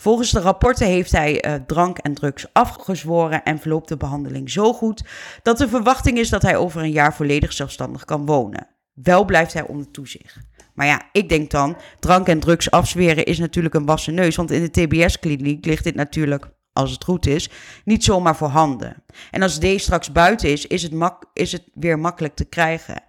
Volgens 0.00 0.30
de 0.30 0.40
rapporten 0.40 0.86
heeft 0.86 1.12
hij 1.12 1.44
uh, 1.46 1.54
drank 1.66 1.98
en 1.98 2.14
drugs 2.14 2.46
afgezworen 2.52 3.42
en 3.42 3.58
verloopt 3.58 3.88
de 3.88 3.96
behandeling 3.96 4.50
zo 4.50 4.72
goed 4.72 5.04
dat 5.42 5.58
de 5.58 5.68
verwachting 5.68 6.18
is 6.18 6.28
dat 6.28 6.42
hij 6.42 6.56
over 6.56 6.82
een 6.82 6.90
jaar 6.90 7.14
volledig 7.14 7.52
zelfstandig 7.52 8.04
kan 8.04 8.26
wonen. 8.26 8.66
Wel 8.92 9.24
blijft 9.24 9.52
hij 9.52 9.66
onder 9.66 9.90
toezicht. 9.90 10.38
Maar 10.74 10.86
ja, 10.86 11.08
ik 11.12 11.28
denk 11.28 11.50
dan, 11.50 11.76
drank 11.98 12.26
en 12.28 12.40
drugs 12.40 12.70
afzweren 12.70 13.24
is 13.24 13.38
natuurlijk 13.38 13.74
een 13.74 13.86
wassen 13.86 14.14
neus, 14.14 14.36
want 14.36 14.50
in 14.50 14.62
de 14.62 14.70
TBS-kliniek 14.70 15.64
ligt 15.64 15.84
dit 15.84 15.94
natuurlijk 15.94 16.50
als 16.72 16.90
het 16.90 17.04
goed 17.04 17.26
is, 17.26 17.50
niet 17.84 18.04
zomaar 18.04 18.36
voorhanden. 18.36 19.02
En 19.30 19.42
als 19.42 19.58
D 19.58 19.66
straks 19.76 20.12
buiten 20.12 20.50
is, 20.50 20.66
is 20.66 20.82
het, 20.82 20.92
is 21.32 21.52
het 21.52 21.64
weer 21.74 21.98
makkelijk 21.98 22.34
te 22.34 22.44
krijgen. 22.44 23.02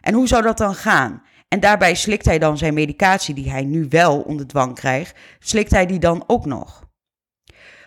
En 0.00 0.14
hoe 0.14 0.28
zou 0.28 0.42
dat 0.42 0.58
dan 0.58 0.74
gaan? 0.74 1.22
En 1.52 1.60
daarbij 1.60 1.94
slikt 1.94 2.24
hij 2.24 2.38
dan 2.38 2.58
zijn 2.58 2.74
medicatie, 2.74 3.34
die 3.34 3.50
hij 3.50 3.64
nu 3.64 3.86
wel 3.88 4.20
onder 4.20 4.46
dwang 4.46 4.74
krijgt, 4.74 5.18
slikt 5.38 5.70
hij 5.70 5.86
die 5.86 5.98
dan 5.98 6.24
ook 6.26 6.46
nog? 6.46 6.88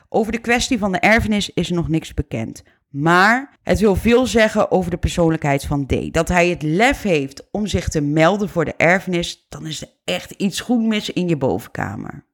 Over 0.10 0.32
de 0.32 0.38
kwestie 0.38 0.78
van 0.78 0.92
de 0.92 1.00
erfenis 1.00 1.50
is 1.54 1.70
nog 1.70 1.90
niks 1.90 2.14
bekend. 2.14 2.64
Maar 2.90 3.58
het 3.64 3.80
wil 3.80 3.96
veel 3.96 4.26
zeggen 4.26 4.72
over 4.72 4.92
de 4.92 4.98
persoonlijkheid 4.98 5.66
van 5.66 5.86
D. 5.86 6.14
Dat 6.14 6.28
hij 6.28 6.50
het 6.50 6.62
lef 6.62 7.02
heeft 7.02 7.48
om 7.52 7.68
zich 7.68 7.90
te 7.90 8.02
melden 8.02 8.50
voor 8.50 8.66
de 8.66 8.74
erfenis, 8.78 9.46
dan 9.50 9.66
is 9.66 9.82
er 9.82 9.90
echt 10.04 10.32
iets 10.32 10.60
goed 10.60 10.82
mis 10.82 11.10
in 11.10 11.28
je 11.28 11.38
bovenkamer. 11.38 12.26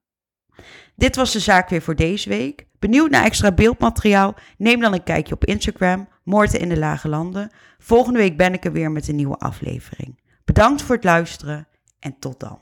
Dit 0.95 1.15
was 1.15 1.31
de 1.31 1.39
zaak 1.39 1.69
weer 1.69 1.81
voor 1.81 1.95
deze 1.95 2.29
week. 2.29 2.67
Benieuwd 2.79 3.09
naar 3.09 3.25
extra 3.25 3.51
beeldmateriaal? 3.51 4.35
Neem 4.57 4.79
dan 4.79 4.93
een 4.93 5.03
kijkje 5.03 5.33
op 5.33 5.45
Instagram, 5.45 6.07
Moorten 6.23 6.59
in 6.59 6.69
de 6.69 6.77
Lage 6.77 7.07
Landen. 7.07 7.51
Volgende 7.77 8.19
week 8.19 8.37
ben 8.37 8.53
ik 8.53 8.65
er 8.65 8.71
weer 8.71 8.91
met 8.91 9.07
een 9.07 9.15
nieuwe 9.15 9.37
aflevering. 9.37 10.20
Bedankt 10.53 10.81
voor 10.81 10.95
het 10.95 11.03
luisteren 11.03 11.67
en 11.99 12.19
tot 12.19 12.39
dan. 12.39 12.59